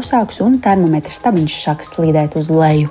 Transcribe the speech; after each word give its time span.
uzsāks 0.00 0.40
un 0.44 0.56
termometra 0.64 1.12
stabiņš 1.12 1.56
sāk 1.64 1.84
slīdēt 1.84 2.36
uz 2.40 2.48
leju. 2.52 2.88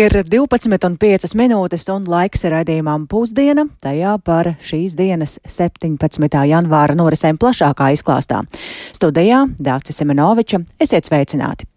Ir 0.00 0.14
12,5 0.22 1.34
minūtes 1.36 1.84
un 1.92 2.06
laiks 2.08 2.46
raidījumam 2.46 3.08
pusdiena, 3.10 3.66
tajā 3.82 4.14
par 4.24 4.52
šīs 4.62 4.94
dienas 4.96 5.36
17. 5.50 6.38
janvāra 6.48 6.96
norisēm 6.96 7.40
plašākā 7.42 7.90
izklāstā. 7.98 8.40
Studijā 8.96 9.42
Dācis 9.58 10.00
Semenoviča, 10.00 10.62
esiet 10.80 11.10
sveicināti! 11.10 11.68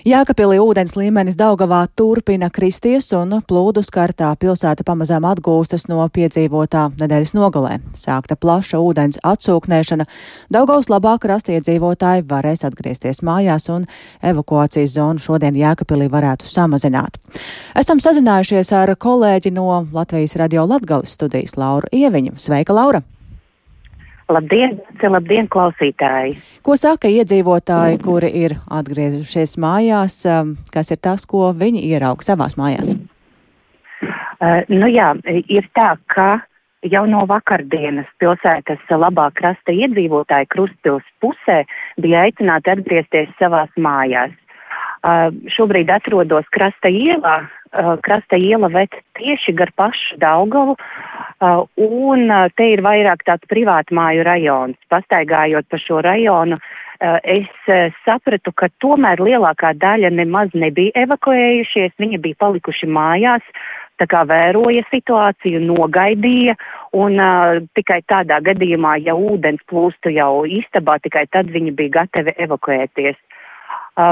Jēkabpilī 0.00 0.56
ūdens 0.64 0.94
līmenis 0.96 1.34
Daugavā 1.36 1.82
turpina 1.92 2.48
kristies 2.48 3.10
un 3.12 3.34
plūdu 3.44 3.82
skartā 3.84 4.30
pilsēta 4.40 4.80
pamazām 4.88 5.26
atgūstas 5.28 5.84
no 5.90 6.06
piedzīvotā 6.08 6.86
nedēļas 7.02 7.34
nogalē. 7.36 7.74
Sākta 7.92 8.38
plaša 8.40 8.80
ūdens 8.80 9.20
atsūknēšana, 9.20 10.08
Daugavas 10.48 10.88
labāk 10.88 11.28
rastiedzīvotāji 11.28 12.24
varēs 12.32 12.64
atgriezties 12.64 13.20
mājās 13.20 13.68
un 13.68 13.84
evakuācijas 14.24 14.96
zonu 14.96 15.20
šodien 15.20 15.60
Jēkabpilī 15.60 16.08
varētu 16.08 16.48
samazināt. 16.48 17.20
Esam 17.76 18.00
sazinājušies 18.00 18.72
ar 18.80 18.96
kolēģi 18.96 19.52
no 19.52 19.84
Latvijas 19.92 20.38
radio 20.40 20.64
Latgales 20.64 21.12
studijas 21.12 21.60
Lauru 21.60 21.92
Ieviņu. 21.92 22.38
Sveika, 22.40 22.72
Laura! 22.72 23.04
Labdien, 24.30 24.76
labdien, 25.02 25.48
klausītāji! 25.50 26.36
Ko 26.62 26.76
saka 26.78 27.10
iedzīvotāji, 27.10 27.98
kuri 28.04 28.30
ir 28.44 28.54
atgriezušies 28.70 29.56
mājās? 29.58 30.20
Um, 30.28 30.52
kas 30.70 30.92
ir 30.94 31.00
tas, 31.02 31.24
ko 31.26 31.50
viņi 31.56 31.82
ierauga 31.88 32.22
savās 32.22 32.54
mājās? 32.60 32.94
Uh, 34.00 34.62
nu 34.70 34.86
jā, 34.86 35.10
ir 35.26 35.66
tā, 35.74 35.96
ka 36.14 36.28
jau 36.86 37.02
no 37.10 37.24
vakardienas 37.28 38.08
pilsētas 38.22 38.86
labā 38.94 39.26
krasta 39.34 39.74
iedzīvotāji 39.74 40.48
Krustpils 40.54 41.06
pusē 41.20 41.64
bija 42.00 42.22
aicināti 42.28 42.70
atgriezties 42.72 43.34
savās 43.40 43.72
mājās. 43.76 44.32
Uh, 45.00 45.34
šobrīd 45.50 45.90
atrodos 45.90 46.46
krasta 46.54 46.92
ielā. 46.92 47.40
Uh, 47.70 47.94
krasta 48.02 48.34
iela 48.34 48.66
vet 48.66 48.96
tieši 49.14 49.52
gar 49.54 49.70
pašu 49.78 50.16
Daugavu, 50.18 50.72
uh, 50.74 51.60
un 51.78 52.24
uh, 52.26 52.48
te 52.58 52.66
ir 52.72 52.82
vairāk 52.82 53.22
tāds 53.28 53.46
privātmāju 53.46 54.24
rajons. 54.26 54.74
Pastaigājot 54.90 55.68
pa 55.70 55.78
šo 55.78 56.00
rajonu, 56.02 56.58
es 57.00 57.46
sapratu, 58.04 58.52
ka 58.52 58.66
tomēr 58.82 59.22
lielākā 59.22 59.70
daļa 59.78 60.10
nemaz 60.12 60.50
nebija 60.52 60.92
evakuējušies, 61.06 61.94
viņi 62.02 62.18
bija 62.26 62.40
palikuši 62.42 62.90
mājās, 62.90 63.46
tā 64.02 64.04
kā 64.10 64.26
vēroja 64.28 64.82
situāciju, 64.90 65.62
nogaidīja, 65.70 66.58
un 66.92 67.22
uh, 67.22 67.62
tikai 67.78 68.02
tādā 68.10 68.42
gadījumā, 68.50 68.98
ja 69.06 69.14
ūdens 69.14 69.62
plūstu 69.70 70.10
jau 70.18 70.42
istabā, 70.44 70.98
tikai 71.06 71.28
tad 71.30 71.54
viņi 71.54 71.78
bija 71.78 72.00
gatavi 72.02 72.34
evakuēties. 72.48 73.14
Uh, 73.14 73.39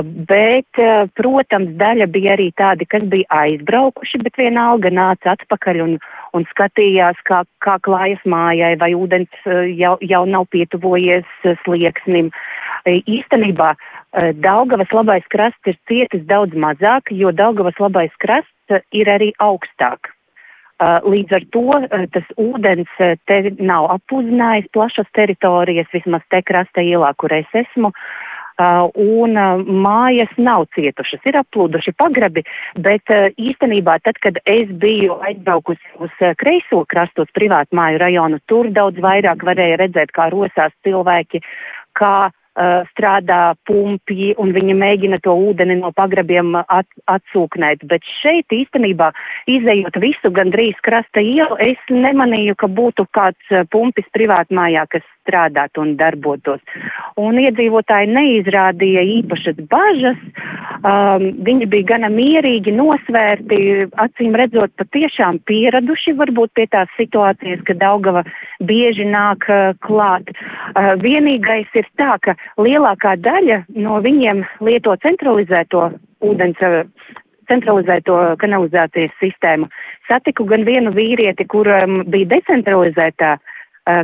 bet, 0.02 0.68
uh, 0.82 1.06
protams, 1.18 1.70
daļa 1.78 2.08
bija 2.10 2.34
arī 2.34 2.48
tādi, 2.58 2.86
kas 2.90 3.04
bija 3.10 3.28
aizbraukuši, 3.44 4.20
bet 4.24 4.38
vienalga 4.40 4.90
nāca 4.90 5.36
atpakaļ 5.36 5.80
un, 5.84 5.94
un 6.34 6.46
skatījās, 6.50 7.20
kā, 7.28 7.44
kā 7.64 7.76
klājas 7.86 8.22
mājai, 8.26 8.74
vai 8.80 8.90
ūdens 8.98 9.46
uh, 9.46 9.64
jau, 9.70 9.94
jau 10.02 10.24
nav 10.26 10.48
pietuvojies 10.54 11.28
slieksnim. 11.64 12.32
Īstenībā 12.88 13.74
Daugavas 14.40 14.92
labais 14.96 15.26
krasts 15.28 15.68
ir 15.68 15.76
cietis 15.90 16.22
daudz 16.30 16.56
mazāk, 16.56 17.10
jo 17.12 17.32
Daugavas 17.36 17.76
labais 17.82 18.14
krasts 18.22 18.78
ir 18.96 19.10
arī 19.12 19.34
augstāk. 19.44 20.08
Līdz 20.78 21.34
ar 21.34 21.44
to 21.52 21.80
tas 22.14 22.30
ūdens 22.38 22.88
te 23.28 23.38
nav 23.58 23.90
apūzinājis 23.98 24.70
plašas 24.72 25.10
teritorijas, 25.18 25.90
vismaz 25.92 26.24
te 26.30 26.40
krasta 26.46 26.80
ielā, 26.86 27.10
kur 27.18 27.34
es 27.34 27.50
esmu. 27.66 27.90
Uh, 27.90 28.28
un 28.58 29.36
uh, 29.38 29.60
mājas 29.62 30.32
nav 30.36 30.66
cietušas, 30.74 31.22
ir 31.30 31.38
aplūduši 31.40 31.94
pagrabi, 31.98 32.42
bet 32.74 33.12
uh, 33.14 33.28
īstenībā 33.38 33.98
tad, 34.02 34.18
kad 34.22 34.40
es 34.44 34.70
biju 34.82 35.20
aizbraukusi 35.22 35.94
uz 36.02 36.10
kreiso 36.40 36.82
krastu, 36.90 37.22
uz 37.22 37.30
privātu 37.34 37.78
māju 37.78 38.02
rajonu, 38.02 38.42
tur 38.50 38.70
daudz 38.74 38.98
vairāk 39.02 39.44
varēja 39.46 39.78
redzēt, 39.84 40.12
kā 40.16 40.28
rosās 40.34 40.74
cilvēki, 40.86 41.42
kā 41.98 42.30
uh, 42.58 42.82
strādā 42.90 43.54
pumpji 43.68 44.34
un 44.42 44.50
viņi 44.56 44.74
mēģina 44.74 45.20
to 45.22 45.34
ūdeni 45.38 45.78
no 45.78 45.92
pagrabiem 45.94 46.56
at, 46.58 46.88
atsūknēt. 47.06 47.86
Bet 47.86 48.06
šeit 48.20 48.50
īstenībā, 48.54 49.12
izējot 49.46 50.00
visu 50.02 50.32
gandrīz 50.34 50.78
krasta 50.82 51.22
ielu, 51.22 51.58
es 51.62 51.78
nemanīju, 51.90 52.58
ka 52.58 52.66
būtu 52.66 53.06
kāds 53.14 53.54
pumpis 53.70 54.08
privātmājā, 54.16 54.88
kas 54.90 55.06
strādātu 55.28 55.82
un 55.84 55.94
darbotos. 56.00 56.62
Un 57.20 57.38
iedzīvotāji 57.42 58.08
neizrādīja 58.14 59.04
īpašas 59.18 59.60
bažas, 59.68 60.18
um, 60.80 61.28
viņi 61.44 61.68
bija 61.68 61.88
gana 61.92 62.08
mierīgi, 62.12 62.72
nosvērti, 62.72 63.60
acīm 64.00 64.36
redzot, 64.38 64.72
patiešām 64.80 65.42
pieraduši 65.48 66.16
varbūt 66.18 66.54
pie 66.56 66.66
tās 66.72 66.88
situācijas, 66.96 67.62
ka 67.68 67.76
Daugava 67.78 68.24
bieži 68.64 69.06
nāk 69.08 69.46
uh, 69.52 69.76
klāt. 69.84 70.32
Uh, 70.32 70.94
vienīgais 71.02 71.68
ir 71.78 71.88
tā, 72.00 72.16
ka 72.24 72.36
lielākā 72.58 73.18
daļa 73.20 73.64
no 73.76 74.00
viņiem 74.04 74.44
lieto 74.64 74.96
centralizēto 75.04 75.90
ūdens 76.24 76.64
uh, 76.64 76.82
centralizēto 77.48 78.16
kanalizācijas 78.40 79.14
sistēmu. 79.22 79.70
Satiku 80.08 80.44
gan 80.48 80.66
vienu 80.68 80.92
vīrieti, 80.92 81.46
kuram 81.48 82.02
bija 82.12 82.28
decentralizētā 82.36 83.38
Uh, 83.38 83.54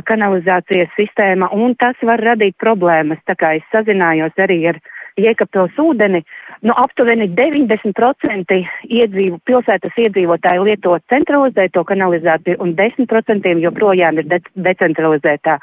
kanalizācijas 0.09 0.91
sistēma, 0.97 1.51
un 1.53 1.75
tas 1.79 1.99
var 2.01 2.23
radīt 2.23 2.57
problēmas. 2.61 3.21
Tā 3.29 3.35
kā 3.37 3.55
es 3.59 3.65
sazinājos 3.73 4.37
arī 4.41 4.61
ar 4.73 4.79
Jēkabpils 5.15 5.77
ūdeni, 5.79 6.19
nu 6.67 6.73
aptuveni 6.75 7.29
90% 7.37 8.57
iedzīvu, 8.91 9.37
pilsētas 9.47 9.95
iedzīvotāji 10.03 10.63
lieto 10.67 10.97
centralizēto 11.11 11.85
kanalizāciju, 11.87 12.57
un 12.59 12.73
10% 12.75 13.53
joprojām 13.63 14.19
ir 14.19 14.27
de 14.33 14.41
decentralizētā. 14.67 15.55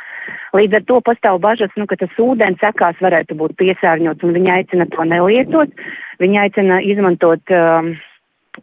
Līdz 0.56 0.78
ar 0.78 0.86
to 0.88 1.02
pastāv 1.04 1.42
bažas, 1.44 1.74
nu, 1.76 1.84
ka 1.90 2.00
tas 2.00 2.16
ūdens 2.16 2.64
sekās 2.64 2.96
varētu 3.04 3.36
būt 3.42 3.58
piesārņots, 3.60 4.24
un 4.24 4.32
viņi 4.38 4.54
aicina 4.56 4.88
to 4.88 5.04
nelietot. 5.04 5.84
Viņi 6.22 6.42
aicina 6.46 6.80
izmantot 6.80 7.52
um, 7.52 7.92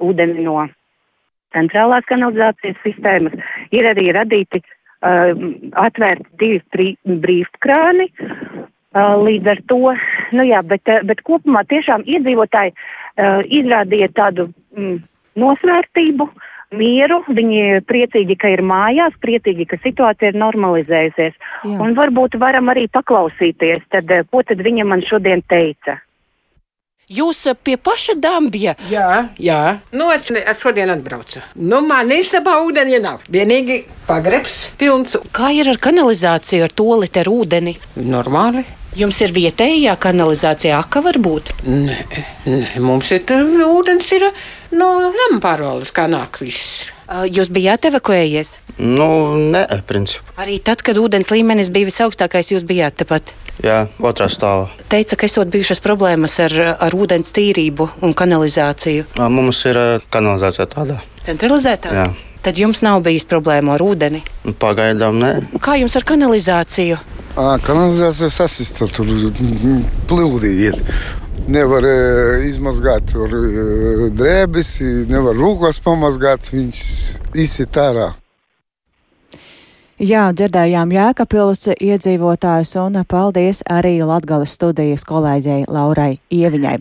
ūdeni 0.02 0.48
no 0.48 0.66
centrālās 1.54 2.06
kanalizācijas 2.10 2.82
sistēmas. 2.82 3.38
Ir 3.70 3.86
arī 3.94 4.10
radīti 4.18 4.64
atvērti 5.02 6.30
divi 6.42 6.90
brīvkrāni. 7.24 8.10
Uh, 8.90 9.20
līdz 9.22 9.48
ar 9.52 9.60
to, 9.70 9.92
nu 10.34 10.44
jā, 10.48 10.64
bet, 10.66 10.82
uh, 10.90 11.04
bet 11.06 11.20
kopumā 11.22 11.62
tiešām 11.70 12.02
iedzīvotāji 12.10 12.72
uh, 12.74 13.44
izrādīja 13.46 14.08
tādu 14.18 14.48
mm, 14.74 14.96
nosvērtību, 15.38 16.26
mieru, 16.74 17.20
viņi 17.30 17.84
priecīgi, 17.86 18.38
ka 18.42 18.50
ir 18.50 18.64
mājās, 18.66 19.14
priecīgi, 19.22 19.68
ka 19.70 19.78
situācija 19.84 20.34
ir 20.34 20.42
normalizējusies. 20.42 21.38
Jā. 21.38 21.78
Un 21.86 21.94
varbūt 21.98 22.40
varam 22.42 22.74
arī 22.74 22.88
paklausīties, 22.90 23.86
tad, 23.94 24.10
ko 24.34 24.42
tad 24.42 24.66
viņa 24.66 24.90
man 24.90 25.06
šodien 25.06 25.46
teica. 25.46 26.00
Jūs 27.10 27.40
eh, 27.50 27.56
pie 27.58 27.74
paša 27.82 28.14
dambja? 28.22 28.76
Jā, 28.92 29.32
jā. 29.42 29.60
Nu, 29.98 30.12
es 30.14 30.28
šodien 30.62 30.92
atbraucu. 30.94 31.42
Nu, 31.58 31.80
man 31.82 32.12
istabā 32.14 32.60
ūdeni 32.62 33.00
nav. 33.02 33.24
Vienīgi 33.34 33.80
pagrebs 34.06 34.68
pilns. 34.78 35.18
Kā 35.34 35.50
ir 35.58 35.72
ar 35.74 35.82
kanalizāciju, 35.82 36.68
ar 36.68 36.76
toliti, 36.78 37.24
ar 37.24 37.32
ūdeni? 37.34 37.74
Normāli. 37.98 38.68
Jums 38.98 39.20
ir 39.22 39.34
vietējā 39.36 39.94
kanalizācija, 40.02 40.80
aka 40.82 41.04
varbūt? 41.06 41.52
Nē, 41.70 41.98
nē 42.50 42.80
mums 42.82 43.12
ir 43.14 43.22
ūdens, 43.68 44.08
ir 44.18 44.26
no 44.74 44.88
nama 45.14 45.38
pārvaldes, 45.44 45.92
kā 45.94 46.08
nāk 46.10 46.40
viss. 46.42 46.88
Jūs 47.10 47.52
bijāt 47.54 47.86
evakuējies? 47.90 48.56
Nu, 48.82 49.10
nē, 49.54 49.66
principā. 49.90 50.34
Arī 50.42 50.58
tad, 50.66 50.82
kad 50.86 50.98
ūdens 50.98 51.30
līmenis 51.34 51.70
bija 51.74 51.90
visaugstākais, 51.90 52.50
jūs 52.54 52.66
bijāt 52.70 52.98
tepat? 53.02 53.34
Jā, 53.66 53.84
otrā 54.00 54.30
stāvā. 54.32 54.70
Teica, 54.90 55.18
ka 55.20 55.28
esot 55.28 55.50
bijušas 55.54 55.82
problēmas 55.84 56.40
ar, 56.42 56.56
ar 56.80 56.96
ūdens 56.96 57.34
tīrību 57.36 57.90
un 58.06 58.16
kanalizāciju. 58.18 59.10
Mums 59.20 59.62
ir 59.70 59.82
kanalizācija 60.14 60.70
tādā. 60.72 61.02
Centralizētā? 61.26 61.94
Jā. 61.94 62.08
Tad 62.44 62.60
jums 62.60 62.80
nav 62.86 63.02
bijis 63.04 63.26
problēmu 63.28 63.74
ar 63.76 63.84
ūdeni? 63.84 64.22
Pagaidām, 64.62 65.20
nē. 65.20 65.32
Kā 65.64 65.76
jums 65.80 65.98
ar 66.00 66.06
kanalizāciju? 66.08 67.00
À, 67.36 67.58
kanalizācija 67.64 68.30
sasista, 68.32 68.88
tur 68.92 69.10
plūdi 70.10 70.54
iet 70.66 70.80
nevar 71.50 71.86
uh, 71.88 72.46
izmazgāt 72.46 73.10
tur 73.14 73.34
uh, 73.34 74.08
drēbes, 74.14 74.74
nevar 75.10 75.38
rūkos 75.38 75.82
pamazgāt, 75.86 76.52
viņš 76.54 76.82
izsit 77.42 77.80
ārā. 77.82 78.12
Jā, 80.00 80.30
dzirdējām 80.32 80.94
Jēkabils 80.96 81.66
iedzīvotājus 81.76 82.70
un 82.80 82.94
paldies 83.12 83.60
arī 83.68 83.98
Latgales 84.08 84.54
studijas 84.56 85.04
kolēģei 85.04 85.66
Laurai 85.68 86.22
Ieviņai. 86.32 86.78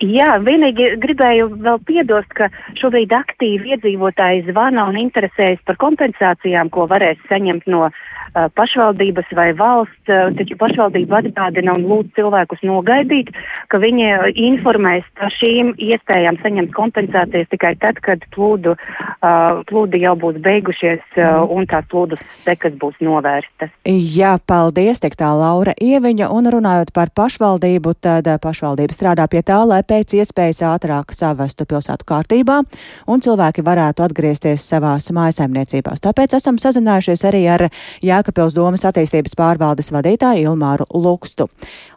Jā, 0.00 0.30
vienīgi 0.40 0.86
gribēju 1.02 1.50
vēl 1.66 1.82
piedost, 1.84 2.32
ka 2.32 2.48
šobrīd 2.80 3.12
aktīvi 3.12 3.74
iedzīvotāji 3.76 4.46
zvana 4.46 4.86
un 4.88 4.96
interesējas 5.02 5.60
par 5.68 5.76
kompensācijām, 5.84 6.72
ko 6.72 6.86
varēs 6.88 7.20
saņemt 7.28 7.68
no 7.68 7.90
uh, 7.90 8.48
pašvaldības 8.56 9.28
vai 9.36 9.50
valsts, 9.58 10.08
uh, 10.08 10.32
taču 10.40 10.56
pašvaldība 10.56 11.20
atgādina 11.20 11.76
un 11.76 11.84
lūdz 11.90 12.16
cilvēkus 12.16 12.64
nogaidīt, 12.64 13.34
ka 13.68 13.82
viņi 13.84 14.08
informēs 14.46 15.04
par 15.20 15.28
šīm 15.36 15.74
iespējām 15.76 16.40
saņemt 16.40 16.72
kompensācijas 16.72 17.52
tikai 17.52 17.74
tad, 17.84 18.00
kad 18.00 18.24
plūdu, 18.32 18.78
uh, 18.80 19.60
plūdi 19.68 20.00
jau 20.06 20.16
būs 20.24 20.40
beigušies 20.40 21.04
uh, 21.20 21.44
un 21.52 21.68
tās 21.68 21.84
plūdus 21.92 22.24
sekas 22.62 22.78
būs 22.78 22.94
novērstas. 23.02 23.70
Jā, 23.86 24.38
paldies, 24.46 25.00
tik 25.00 25.16
tā 25.16 25.30
Laura 25.34 25.72
Ieviņa, 25.80 26.28
un 26.30 26.46
runājot 26.46 26.92
par 26.94 27.10
pašvaldību, 27.14 27.94
tad 28.00 28.26
pašvaldība 28.42 28.94
strādā 28.94 29.26
pie 29.28 29.42
tā, 29.42 29.64
lai 29.66 29.82
pēc 29.82 30.14
iespējas 30.20 30.62
ātrāk 30.62 31.12
savestu 31.12 31.66
pilsētu 31.66 32.06
kārtībā 32.06 32.62
un 33.06 33.20
cilvēki 33.20 33.62
varētu 33.62 34.02
atgriezties 34.06 34.62
savās 34.62 35.10
mājasaimniecībās. 35.10 36.02
Tāpēc 36.02 36.36
esam 36.38 36.58
sazinājušies 36.58 37.24
arī 37.28 37.46
ar 37.48 37.68
Jēkabils 38.02 38.54
domas 38.54 38.84
attīstības 38.86 39.36
pārvaldes 39.36 39.92
vadītāju 39.92 40.52
Ilmāru 40.52 40.86
Lukstu. 40.94 41.48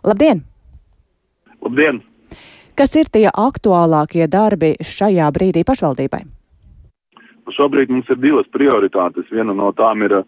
Labdien! 0.03 0.43
Labdien! 1.61 2.01
Kas 2.75 2.91
ir 2.99 3.07
tie 3.07 3.29
aktuālākie 3.31 4.25
darbi 4.27 4.73
šajā 4.83 5.29
brīdī 5.31 5.63
pašvaldībai? 5.63 6.25
Šobrīd 7.53 7.91
mums 7.93 8.09
ir 8.09 8.17
divas 8.17 8.47
prioritātes. 8.51 9.27
Viena 9.31 9.53
no 9.53 9.69
tām 9.77 10.01
ir, 10.05 10.23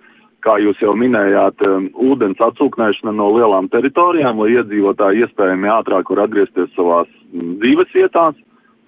kā 0.45 0.57
jūs 0.61 0.79
jau 0.81 0.93
minējāt, 0.97 1.61
um, 1.65 1.87
ūdens 2.09 2.41
atsūknēšana 2.43 3.13
no 3.17 3.29
lielām 3.35 3.69
teritorijām, 3.73 4.41
lai 4.43 4.57
iedzīvotāji 4.57 5.25
iespējami 5.25 5.71
ātrāk 5.73 6.11
var 6.13 6.25
atgriezties 6.27 6.73
savās 6.75 7.09
mm, 7.31 7.57
dzīves 7.63 7.95
vietās 7.95 8.37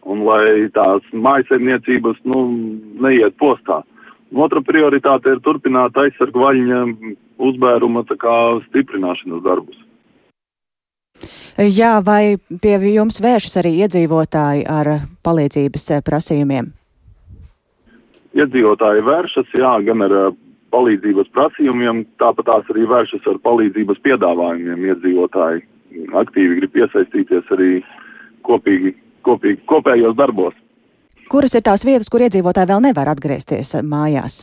un 0.10 0.24
lai 0.26 0.70
tās 0.76 1.06
mājasemniecības 1.14 2.22
nu, 2.30 2.46
neiet 3.04 3.36
postā. 3.42 3.82
Otra 4.30 4.62
prioritāte 4.62 5.34
ir 5.34 5.42
turpināt 5.46 5.98
aizsargu 5.98 6.44
vaļņa 6.44 6.82
uzbēruma 7.50 8.06
kā, 8.14 8.36
stiprināšanas 8.70 9.46
darbus. 9.46 9.86
Jā, 11.60 11.98
vai 12.06 12.38
pie 12.62 12.78
jums 12.94 13.18
vēršas 13.20 13.58
arī 13.60 13.74
iedzīvotāji 13.84 14.62
ar 14.70 14.92
palīdzības 15.26 15.90
eh, 15.92 16.04
prasījumiem? 16.06 16.70
Iedzīvotāji 18.38 19.04
vēršas, 19.04 19.50
jā, 19.58 19.74
gan 19.84 20.06
ar 20.06 20.16
palīdzības 20.74 21.32
prasījumiem, 21.36 22.04
tāpat 22.22 22.48
tās 22.50 22.72
arī 22.74 22.86
vēršas 22.90 23.28
ar 23.32 23.42
palīdzības 23.46 24.02
piedāvājumiem. 24.06 24.86
Iedzīvotāji 24.94 25.66
aktīvi 26.22 26.60
grib 26.62 26.80
iesaistīties 26.84 27.54
arī 27.56 27.72
kopīgi, 28.48 28.94
kopīgi 29.28 29.62
kopējos 29.70 30.18
darbos. 30.20 30.58
Kuras 31.30 31.54
ir 31.58 31.66
tās 31.66 31.86
vietas, 31.86 32.10
kur 32.10 32.24
iedzīvotāji 32.26 32.72
vēl 32.72 32.82
nevar 32.88 33.12
atgriezties 33.12 33.76
mājās? 33.86 34.42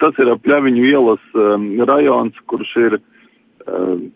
Tas 0.00 0.20
ir 0.22 0.30
Pļaviņu 0.44 0.84
ielas 0.86 1.22
um, 1.34 1.66
rajons, 1.88 2.36
kurš 2.50 2.74
ir 2.84 2.98
um, 3.66 4.06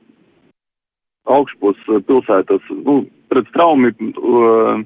augšpus 1.31 1.81
pilsētas, 2.07 2.71
nu, 2.85 3.03
pret 3.33 3.49
straumi 3.51 3.91
uh, 3.91 4.85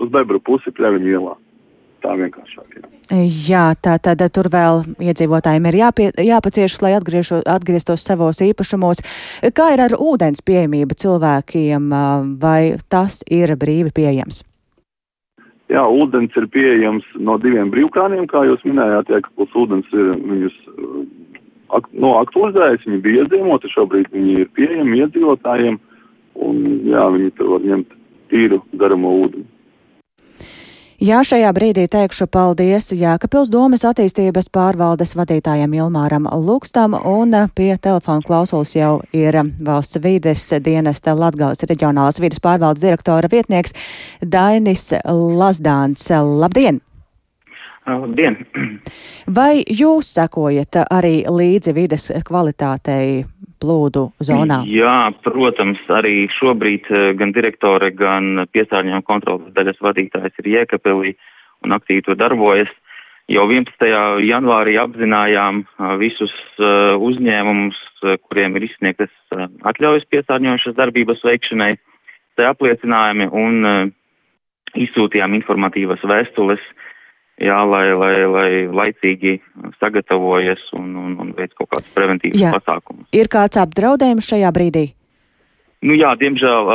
uz 0.00 0.10
Bebru 0.12 0.40
pusi 0.42 0.72
Pļaviņu 0.74 1.14
ielā. 1.14 1.36
Tā 2.00 2.14
vienkāršāk 2.16 2.76
ir. 2.78 2.84
Jā, 3.48 3.74
tā 3.76 3.98
tad 4.00 4.22
tur 4.32 4.48
vēl 4.52 4.84
iedzīvotājiem 5.04 5.66
ir 5.68 5.76
jāpie, 5.82 6.06
jāpaciešas, 6.24 6.80
lai 6.84 6.94
atgriežo, 6.96 7.42
atgrieztos 7.44 8.06
savos 8.06 8.40
īpašumos. 8.44 9.02
Kā 9.56 9.72
ir 9.74 9.84
ar 9.84 9.96
ūdens 9.98 10.40
pieejamību 10.46 10.96
cilvēkiem, 11.02 11.90
vai 12.40 12.78
tas 12.88 13.20
ir 13.28 13.52
brīvi 13.60 13.92
pieejams? 14.00 14.44
Jā, 15.70 15.84
ūdens 15.86 16.34
ir 16.40 16.48
pieejams 16.50 17.04
no 17.22 17.36
diviem 17.38 17.68
brīvkrāniem, 17.70 18.24
kā 18.30 18.42
jūs 18.48 18.64
minējāt, 18.66 19.12
ja 19.12 19.20
kapils 19.22 19.52
ūdens 19.60 19.92
ir 19.94 20.08
viņus 20.18 20.56
ak, 21.76 21.86
no 21.94 22.16
aktualizējas, 22.24 22.86
viņi 22.88 23.04
bija 23.04 23.24
iezīmoti, 23.26 23.70
šobrīd 23.76 24.10
viņi 24.14 24.40
ir 24.42 24.50
pieejami 24.56 25.04
iedzīvotājiem, 25.04 25.78
un 26.48 26.60
jā, 26.90 27.06
viņi 27.14 27.32
tur 27.38 27.54
var 27.54 27.66
ņemt 27.70 27.96
tīru 28.32 28.60
daramo 28.80 29.14
ūdeni. 29.24 29.46
Jā, 31.00 31.22
šajā 31.24 31.48
brīdī 31.56 31.86
teikšu 31.88 32.26
paldies 32.28 32.90
Jēkabils 32.92 33.48
domas 33.48 33.86
attīstības 33.88 34.50
pārvaldes 34.52 35.14
vadītājiem 35.16 35.72
Ilmāram 35.78 36.26
Lukstam 36.44 36.92
un 36.92 37.32
pie 37.56 37.70
telefona 37.80 38.20
klausulas 38.20 38.74
jau 38.76 38.90
ir 39.16 39.38
valsts 39.64 39.96
vides 40.04 40.44
dienesta 40.60 41.14
Latgales 41.16 41.64
reģionālās 41.64 42.20
vides 42.20 42.44
pārvaldes 42.44 42.84
direktora 42.84 43.32
vietnieks 43.32 43.72
Dainis 44.20 44.90
Lazdāns. 45.08 46.04
Labdien! 46.12 46.82
Labdien! 47.88 48.36
Vai 49.40 49.64
jūs 49.64 50.12
sekojat 50.20 50.82
arī 50.84 51.22
līdzi 51.24 51.78
vides 51.80 52.10
kvalitātei 52.28 53.24
plūdu 53.60 54.08
zonā? 54.24 54.62
Jā, 54.68 55.12
protams, 55.24 55.80
arī 55.92 56.26
šobrīd 56.38 56.88
gan 57.20 57.34
direktore, 57.36 57.92
gan 57.94 58.46
piesārņojuma 58.54 59.06
kontrolas 59.06 59.52
daļas 59.56 59.82
vadītājs 59.84 60.40
ir 60.42 60.52
Jēkabelī 60.54 61.14
un 61.64 61.76
aktīvi 61.76 62.06
to 62.08 62.16
darbojas. 62.18 62.72
Jau 63.30 63.44
11. 63.46 63.84
janvārī 64.26 64.74
apzinājām 64.82 65.62
visus 66.00 66.32
uzņēmumus, 66.58 67.78
kuriem 68.26 68.56
ir 68.58 68.66
izsniegtas 68.66 69.12
atļaujas 69.70 70.08
piesārņojušas 70.10 70.74
darbības 70.80 71.22
veikšanai, 71.28 71.76
te 72.34 72.48
apliecinājumi 72.48 73.28
un 73.30 73.92
izsūtījām 74.74 75.36
informatīvas 75.38 76.02
vēstules 76.06 76.64
jā, 77.40 77.58
lai, 77.66 77.86
lai, 77.96 78.14
lai 78.30 78.50
laicīgi 78.68 79.38
sagatavojas 79.80 80.62
un, 80.76 80.94
un, 80.96 81.18
un 81.24 81.34
veic 81.36 81.54
kaut 81.58 81.72
kādus 81.74 81.92
preventīvus 81.96 82.40
jā. 82.40 82.54
pasākumus. 82.56 83.08
Ir 83.16 83.30
kāds 83.32 83.60
apdraudējums 83.60 84.28
šajā 84.30 84.52
brīdī? 84.54 84.86
Nu 85.80 85.96
jā, 85.96 86.10
diemžēl 86.20 86.66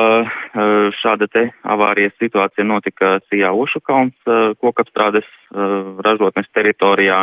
šāda 0.98 1.28
te 1.30 1.44
avārijas 1.62 2.16
situācija 2.18 2.66
notika 2.66 3.20
Sijā 3.30 3.52
Ušukalns 3.54 4.18
kokapstrādes 4.58 5.28
ražotnes 6.02 6.50
teritorijā 6.58 7.20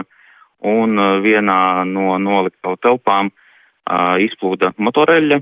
un 0.62 1.02
vienā 1.24 1.82
no 1.90 2.14
noliktavu 2.22 2.78
telpām 2.86 3.32
izplūda 4.22 4.70
motoreļa 4.78 5.40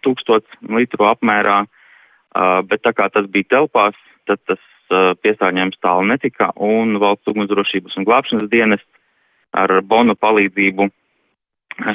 tūkstots 0.00 0.56
litru 0.72 1.04
apmērā, 1.10 1.64
bet 2.64 2.80
tā 2.86 2.94
kā 2.96 3.10
tas 3.12 3.28
bija 3.28 3.58
telpās, 3.58 3.98
tad 4.24 4.40
tas 4.48 4.62
piesārņojums 4.90 5.80
tālu 5.82 6.08
netika, 6.10 6.50
un 6.56 6.98
valsts 7.02 7.30
ugunsdrošības 7.30 7.96
un 7.98 8.06
glābšanas 8.08 8.50
dienas 8.52 8.82
ar 9.54 9.80
bonu 9.86 10.16
palīdzību 10.18 10.88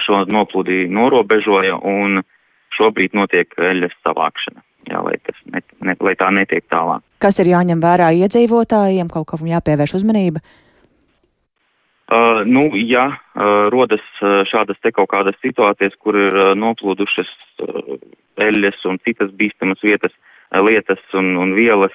šo 0.05 0.23
noplūdī 0.27 0.85
norobežoja, 0.91 1.77
un 1.87 2.23
šobrīd 2.75 3.15
notiek 3.17 3.53
eļas 3.57 3.93
savākšana, 4.05 4.63
jā, 4.91 5.03
lai, 5.03 5.15
tas 5.25 5.37
ne, 5.51 5.61
ne, 5.83 5.95
lai 6.03 6.15
tā 6.19 6.29
netiek 6.35 6.65
tālāk. 6.71 7.03
Kas 7.23 7.39
ir 7.43 7.51
jāņem 7.51 7.81
vērā 7.83 8.11
iedzīvotājiem, 8.23 9.11
kaut 9.11 9.29
kam 9.31 9.47
jāpievērš 9.49 9.99
uzmanība? 10.01 10.43
Uh, 12.09 12.41
nu, 12.49 12.71
ja 12.89 13.05
uh, 13.13 13.69
rodas 13.69 14.01
uh, 14.23 14.41
šādas 14.49 14.79
te 14.81 14.89
kaut 14.95 15.11
kādas 15.11 15.37
situācijas, 15.43 15.93
kur 16.01 16.17
ir 16.17 16.33
uh, 16.33 16.51
noplūdušas 16.57 17.29
uh, 17.61 17.99
eļļas 18.41 18.79
un 18.89 18.97
citas 19.05 19.29
bīstamas 19.37 19.83
vietas, 19.85 20.15
uh, 20.49 20.63
lietas 20.65 21.03
un, 21.13 21.35
un 21.37 21.53
vielas, 21.53 21.93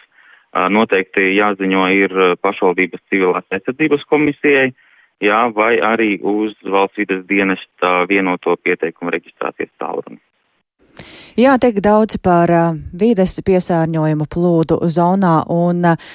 noteikti 0.70 1.34
jāziņo 1.36 1.86
ir 1.94 2.14
pašvaldības 2.42 3.02
civilās 3.10 3.46
aizsardzības 3.50 4.04
komisijai, 4.10 4.68
jā, 5.24 5.40
vai 5.56 5.72
arī 5.82 6.18
uz 6.20 6.54
valsts 6.62 7.00
vides 7.02 7.24
dienesta 7.28 8.04
vienoto 8.10 8.56
pieteikumu 8.62 9.14
reģistrācijas 9.14 9.72
tālruni. 9.82 10.20
Jā, 11.34 11.56
tiek 11.58 11.80
daudz 11.82 12.20
par 12.22 12.52
vides 12.94 13.40
piesārņojumu 13.42 14.28
plūdu 14.30 14.78
zonā 14.94 15.40
un 15.50 15.82
uh, 15.90 16.12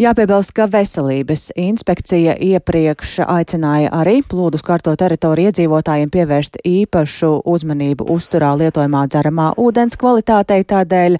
Jāpiebilst, 0.00 0.54
ka 0.56 0.64
veselības 0.72 1.50
inspekcija 1.58 2.38
iepriekš 2.40 3.18
aicināja 3.26 3.90
arī 3.92 4.22
plūdus 4.24 4.64
kārto 4.64 4.94
teritoriju 4.96 5.50
iedzīvotājiem 5.50 6.08
pievērst 6.12 6.56
īpašu 6.64 7.32
uzmanību 7.52 8.06
uzturā 8.14 8.54
lietojamā 8.56 9.02
dzeramā 9.12 9.50
ūdens 9.60 9.98
kvalitātei. 10.00 10.62
Tādēļ 10.64 11.18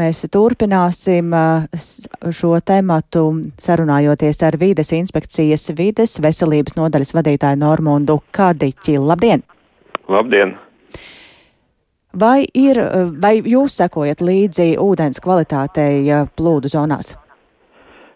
mēs 0.00 0.24
turpināsim 0.32 1.34
uh, 1.36 1.66
šo 2.32 2.54
tematu 2.64 3.26
sarunājoties 3.60 4.40
ar 4.48 4.56
vides 4.60 4.94
inspekcijas 4.96 5.68
vides 5.76 6.16
veselības 6.24 6.78
nodaļas 6.78 7.12
vadītāju 7.18 7.60
Normundu 7.60 8.22
Kadiķi. 8.32 8.96
Labdien! 9.04 9.44
Labdien! 10.08 10.56
Vai, 12.14 12.44
ir, 12.54 12.78
vai 13.20 13.34
jūs 13.42 13.74
sekojat 13.80 14.22
līdzi 14.22 14.76
ūdens 14.78 15.20
kvalitātei 15.20 16.22
plūdu 16.38 16.70
zonās? 16.70 17.16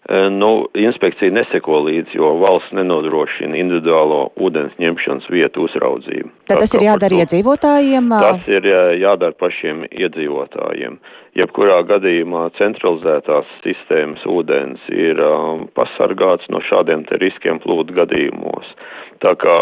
Nu, 0.09 0.65
inspekcija 0.73 1.29
neseko 1.29 1.83
līdzi, 1.85 2.15
jo 2.17 2.31
valsts 2.41 2.73
nenodrošina 2.73 3.59
individuālo 3.59 4.31
ūdens 4.41 4.73
ņemšanas 4.81 5.27
vietu 5.29 5.67
uzraudzību. 5.67 6.31
Tad 6.49 6.63
tas 6.63 6.73
ir 6.73 6.85
jādara 6.87 7.19
iedzīvotājiem? 7.21 8.07
Tas 8.09 8.47
ir 8.49 8.65
jādara 8.97 9.37
pašiem 9.37 9.83
iedzīvotājiem. 9.91 10.97
Jebkurā 11.37 11.83
gadījumā 11.91 12.47
centralizētās 12.57 13.51
sistēmas 13.61 14.25
ūdens 14.25 14.81
ir 14.89 15.21
um, 15.21 15.67
pasargāts 15.77 16.49
no 16.49 16.63
šādiem 16.65 17.05
te 17.05 17.21
riskiem 17.21 17.61
plūdu 17.61 17.93
gadījumos. 18.01 18.73
Tā 19.21 19.35
kā 19.37 19.55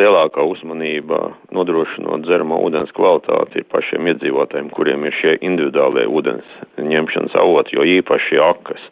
lielākā 0.00 0.42
uzmanība 0.50 1.28
nodrošinot 1.54 2.26
dzeramo 2.26 2.58
ūdens 2.66 2.90
kvalitāti 2.96 3.62
ir 3.62 3.70
pašiem 3.70 4.10
iedzīvotājiem, 4.16 4.74
kuriem 4.74 5.06
ir 5.06 5.14
šie 5.22 5.38
individuālie 5.46 6.08
ūdens 6.10 6.60
ņemšanas 6.82 7.38
avoti, 7.38 7.78
jo 7.78 7.86
īpaši 8.00 8.42
akas. 8.50 8.90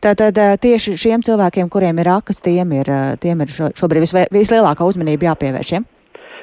Tātad 0.00 0.38
tieši 0.64 0.96
šiem 0.98 1.22
cilvēkiem, 1.26 1.68
kuriem 1.70 2.00
ir 2.02 2.08
akas, 2.10 2.40
tiem 2.44 2.72
ir, 2.78 2.90
tiem 3.22 3.44
ir 3.44 3.52
šobrīd 3.52 4.08
vislielākā 4.32 4.86
uzmanība 4.88 5.30
jāpievērš. 5.30 5.72
Ja? 5.76 5.82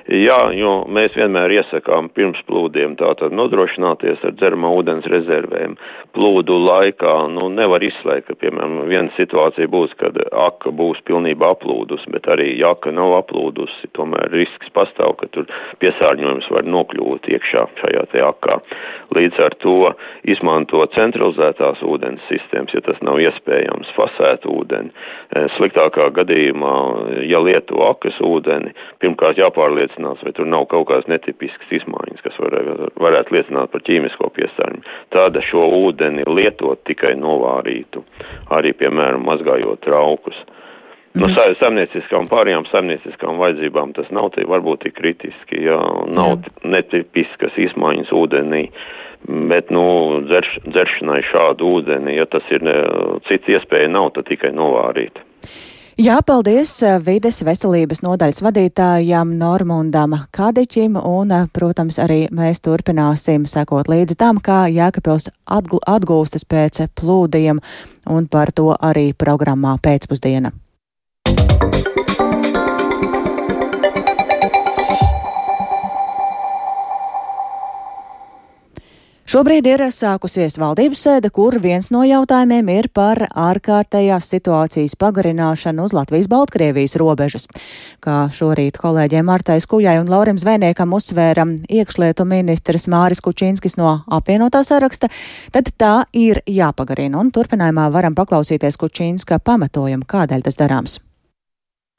Jā, 0.08 0.38
jo 0.56 0.86
mēs 0.88 1.12
vienmēr 1.20 1.52
iesakām 1.58 2.06
pirms 2.16 2.40
plūdiem 2.48 2.94
tātad 2.96 3.34
nodrošināties 3.36 4.22
ar 4.24 4.36
dzeramā 4.40 4.70
ūdens 4.80 5.08
rezervēm. 5.12 5.74
Plūdu 6.16 6.56
laikā, 6.64 7.16
nu, 7.34 7.50
nevar 7.52 7.84
izslēgt, 7.84 8.30
ka, 8.30 8.38
piemēram, 8.40 8.86
viena 8.88 9.12
situācija 9.18 9.68
būs, 9.68 9.92
kad 10.00 10.16
aka 10.32 10.72
būs 10.72 11.02
pilnībā 11.10 11.50
aplūdus, 11.58 12.06
bet 12.14 12.30
arī, 12.32 12.54
ja 12.62 12.72
aka 12.78 12.94
nav 12.96 13.18
aplūdusi, 13.18 13.90
tomēr 14.00 14.32
risks 14.32 14.72
pastāv, 14.78 15.18
ka 15.20 15.28
tur 15.36 15.50
piesārņojums 15.84 16.48
var 16.56 16.72
nokļūt 16.72 17.28
iekšā 17.36 17.66
šajā 17.82 18.06
te 18.14 18.24
akā. 18.24 18.62
Līdz 19.18 19.44
ar 19.44 19.58
to 19.60 19.92
izmanto 20.24 20.86
centralizētās 20.96 21.84
ūdens 21.84 22.24
sistēmas, 22.32 22.72
ja 22.72 22.86
tas 22.88 23.04
nav 23.04 23.20
iespējams, 23.28 23.92
fasēt 24.00 24.48
ūdeni. 24.48 24.96
Sliktākā 25.60 26.08
gadījumā, 26.16 26.74
ja 27.28 27.44
lieto 27.44 27.84
akas 27.92 28.16
ūdeni, 28.24 28.72
pirmkārt 29.04 29.44
jāpārliecina, 29.44 29.97
pārliecinās, 29.98 30.24
vai 30.24 30.34
tur 30.34 30.48
nav 30.48 30.68
kaut 30.70 30.88
kādas 30.88 31.08
netipiskas 31.08 31.72
izmaiņas, 31.72 32.22
kas 32.24 32.38
var, 32.40 32.56
varētu 32.96 33.34
liecināt 33.34 33.72
par 33.72 33.82
ķīmisko 33.82 34.30
piesārņojumu. 34.36 34.84
Tāda 35.12 35.42
šo 35.42 35.68
ūdeni 35.88 36.26
lietot 36.28 36.84
tikai 36.86 37.16
novārītu, 37.16 38.04
arī, 38.52 38.74
piemēram, 38.74 39.26
mazgājot 39.26 39.82
traukus. 39.82 40.36
No 41.18 41.28
sa 41.34 41.48
saimnieciskām 41.58 42.28
pārējām 42.30 42.68
saimnieciskām 42.70 43.40
vajadzībām 43.42 43.94
tas 43.98 44.10
nav 44.12 44.36
tie 44.36 44.46
varbūt 44.46 44.84
tik 44.84 44.98
kritiski, 45.00 45.64
ja 45.66 45.80
nav 46.06 46.44
Jā. 46.44 46.52
netipiskas 46.76 47.58
izmaiņas 47.58 48.12
ūdenī, 48.14 48.68
bet, 49.50 49.72
nu, 49.74 50.22
dzerš, 50.28 50.60
dzeršanai 50.68 51.24
šādu 51.32 51.72
ūdeni, 51.80 52.20
ja 52.20 52.28
tas 52.30 52.46
ir 52.54 52.62
cits 53.26 53.50
iespēja 53.50 53.90
nav, 53.90 54.12
tad 54.14 54.30
tikai 54.30 54.54
novārīt. 54.54 55.18
Jā, 55.98 56.20
paldies 56.22 56.70
eh, 56.86 57.00
vides 57.02 57.40
veselības 57.42 58.04
nodaļas 58.06 58.44
vadītājam 58.46 59.32
Normundam 59.40 60.12
Kadiķim, 60.30 61.00
un, 61.02 61.32
eh, 61.34 61.48
protams, 61.50 61.98
arī 61.98 62.28
mēs 62.30 62.62
turpināsim 62.62 63.48
sekot 63.50 63.90
līdzi 63.90 64.14
tam, 64.22 64.38
kā 64.38 64.68
Jēkabils 64.70 65.32
atgūstas 65.50 66.46
pēc 66.46 66.84
plūdiem, 67.02 67.64
un 68.14 68.30
par 68.30 68.54
to 68.54 68.76
arī 68.78 69.10
programmā 69.18 69.74
pēcpusdiena. 69.82 70.54
Šobrīd 79.28 79.66
ir 79.68 79.82
sākusies 79.92 80.56
valdības 80.56 81.02
sēde, 81.04 81.28
kur 81.36 81.58
viens 81.60 81.90
no 81.92 82.06
jautājumiem 82.08 82.70
ir 82.72 82.86
par 82.96 83.20
ārkārtējās 83.28 84.30
situācijas 84.32 84.94
pagarināšanu 84.96 85.84
uz 85.84 85.92
Latvijas-Baltkrievijas 85.98 86.96
robežas. 87.02 87.50
Kā 88.00 88.30
šorīt 88.32 88.80
kolēģiem 88.80 89.28
Martai 89.28 89.58
Skujai 89.60 89.98
un 90.00 90.08
Laurim 90.08 90.40
Zvēniekam 90.40 90.96
uzsvēra 90.96 91.44
iekšlietu 91.68 92.24
ministrs 92.24 92.88
Māris 92.88 93.20
Kučinskis 93.20 93.76
no 93.76 93.98
apvienotā 94.08 94.64
saraksta, 94.64 95.12
tad 95.52 95.74
tā 95.76 95.98
ir 96.16 96.40
jāpagarina. 96.48 97.20
Un 97.20 97.34
turpinājumā 97.36 97.90
varam 97.92 98.16
paklausīties 98.16 98.80
Kučinska 98.80 99.42
pamatojumu, 99.44 100.08
kādēļ 100.08 100.48
tas 100.48 100.64
darāms. 100.64 101.02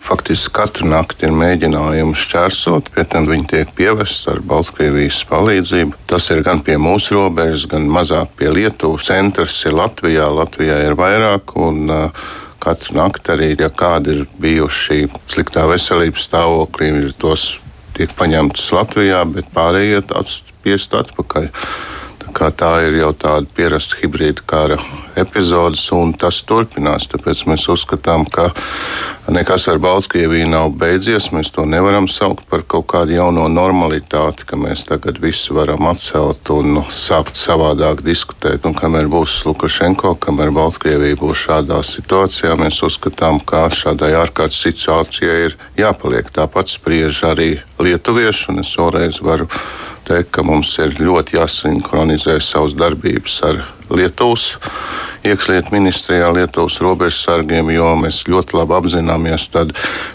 Faktiski 0.09 0.55
katru 0.55 0.87
nakti 0.89 1.27
ir 1.27 1.35
mēģinājumi 1.37 2.17
šķērsot, 2.17 2.87
pie 2.95 3.03
tam 3.13 3.27
viņi 3.29 3.49
tiek 3.51 3.73
pievesti 3.77 4.31
ar 4.33 4.39
Baltkrievijas 4.47 5.19
palīdzību. 5.29 5.99
Tas 6.09 6.31
ir 6.33 6.41
gan 6.47 6.63
pie 6.65 6.79
mūsu 6.81 7.17
robežas, 7.17 7.67
gan 7.69 7.91
mazāk 7.93 8.31
pie 8.39 8.49
Lietuvas. 8.55 9.09
Centrs 9.11 9.59
ir 9.69 9.77
Latvijā, 9.77 10.31
Latvijā 10.33 10.79
ir 10.87 10.97
vairāk. 10.97 11.53
Un, 11.61 11.83
uh, 11.93 12.29
Katru 12.59 12.97
nakti 12.99 13.31
arī, 13.31 13.53
ja 13.55 13.69
kādi 13.71 14.17
ir 14.17 14.25
bijuši 14.43 15.05
sliktā 15.31 15.63
veselības 15.71 16.25
stāvoklī, 16.27 16.89
ir 17.05 17.13
tos 17.15 17.53
tiek 17.95 18.11
paņemtas 18.19 18.73
Latvijā, 18.75 19.21
bet 19.31 19.47
pārējie 19.55 20.01
atspiest 20.19 20.97
atpakaļ. 20.99 21.53
Tā, 22.39 22.53
tā 22.55 22.69
ir 22.87 23.01
jau 23.01 23.09
tāda 23.19 23.49
pierasta 23.51 23.97
hibrīda 23.99 24.45
kara 24.47 24.77
epizode, 25.19 25.81
un 25.97 26.13
tas 26.15 26.37
turpinās. 26.47 27.09
Tāpēc 27.11 27.41
mēs 27.51 27.65
uzskatām, 27.73 28.29
ka 28.31 28.53
nekas 29.35 29.65
ar 29.73 29.81
Baltkrieviju 29.83 30.47
nav 30.53 30.71
beidzies. 30.79 31.33
Mēs 31.35 31.51
to 31.57 31.65
nevaram 31.67 32.07
saukt 32.07 32.47
par 32.47 32.63
kaut 32.63 32.87
kādu 32.93 33.17
jauno 33.17 33.49
normalitāti, 33.51 34.47
ka 34.47 34.55
mēs 34.55 34.87
tagad 34.87 35.19
visu 35.19 35.59
varam 35.59 35.91
atcelt 35.91 36.53
un 36.55 36.85
sākt 36.95 37.35
savādāk 37.43 38.05
diskutēt. 38.07 38.71
Un 38.71 38.79
kamēr 38.79 39.11
būs 39.11 39.41
Lukašenko, 39.49 40.15
kamēr 40.23 40.55
Baltkrievija 40.55 41.19
būs 41.19 41.43
šādā 41.49 41.83
situācijā, 41.83 42.55
mēs 42.63 42.79
uzskatām, 42.87 43.43
ka 43.43 43.67
šādai 43.67 44.15
ārkārtas 44.23 44.63
situācijai 44.63 45.43
ir 45.49 45.59
jāpaliek. 45.83 46.31
Tāpat 46.39 46.71
spriež 46.71 47.25
arī 47.35 47.57
lietuvieši, 47.83 48.53
un 48.55 48.63
es 48.63 48.79
vēlreiz 48.79 49.19
varu 49.27 49.51
teikt, 50.09 50.33
ka 50.35 50.45
mums 50.47 50.73
ir 50.83 50.97
ļoti 50.99 51.39
jāsinhronizē 51.39 52.39
savas 52.45 52.75
darbības 52.79 53.39
ar 53.49 53.63
Lietuvas 53.93 54.51
iekšlietu 55.27 55.75
ministrijā, 55.75 56.29
Lietuvas 56.35 56.79
robežsargiem, 56.85 57.71
jo 57.75 57.95
mēs 58.01 58.25
ļoti 58.29 58.59
labi 58.59 58.77
apzināmies, 58.79 59.49
ka 59.53 59.67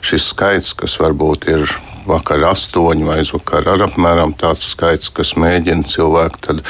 šis 0.05 0.29
skaits, 0.33 0.73
kas 0.77 0.97
varbūt 1.01 1.49
ir 1.53 1.65
vakar 2.07 2.43
astoņi 2.51 3.07
vai 3.07 3.17
aizvakar 3.23 3.67
ar 3.73 3.85
apmēram 3.87 4.35
tāds 4.37 4.69
skaits, 4.73 5.09
kas 5.15 5.33
mēģina 5.39 5.87
cilvēku, 5.89 6.41
tad 6.45 6.61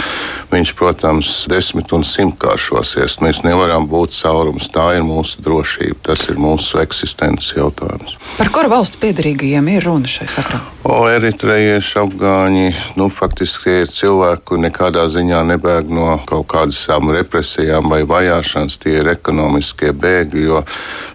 viņš, 0.54 0.74
protams, 0.80 1.34
desmit 1.52 1.92
un 1.96 2.06
simtkāršosies. 2.08 3.20
Mēs 3.26 3.42
nevaram 3.44 3.90
būt 3.92 4.16
caurums. 4.16 4.70
Tā 4.74 4.94
ir 4.98 5.04
mūsu 5.08 5.44
drošība, 5.44 6.00
tas 6.10 6.24
ir 6.32 6.40
mūsu 6.42 6.80
eksistences 6.84 7.56
jautājums. 7.58 8.16
Par 8.38 8.54
kuru 8.54 8.72
valsts 8.72 9.02
piedarīgajiem 9.02 9.68
ir 9.76 9.90
runa 9.90 10.10
šai 10.10 10.30
sakrā? 10.32 10.62
O, 10.84 11.04
eritrejieši, 11.10 12.00
afgāņi, 12.04 12.74
nu, 13.00 13.10
faktiski 13.14 13.74
tie 13.74 13.82
ir 13.84 13.92
cilvēki, 13.92 14.44
kur 14.50 14.60
nekādā 14.62 15.06
ziņā 15.10 15.40
nebēg 15.54 15.90
no 15.94 16.18
kaut 16.30 16.46
kādām 16.52 17.10
represijām 17.16 17.90
vai 17.90 18.04
vajāšanas. 18.08 18.78
Tie 18.84 18.98
ir 19.00 19.10
ekonomiskie 19.14 19.94
bēgļi, 19.96 20.44
jo 20.50 20.62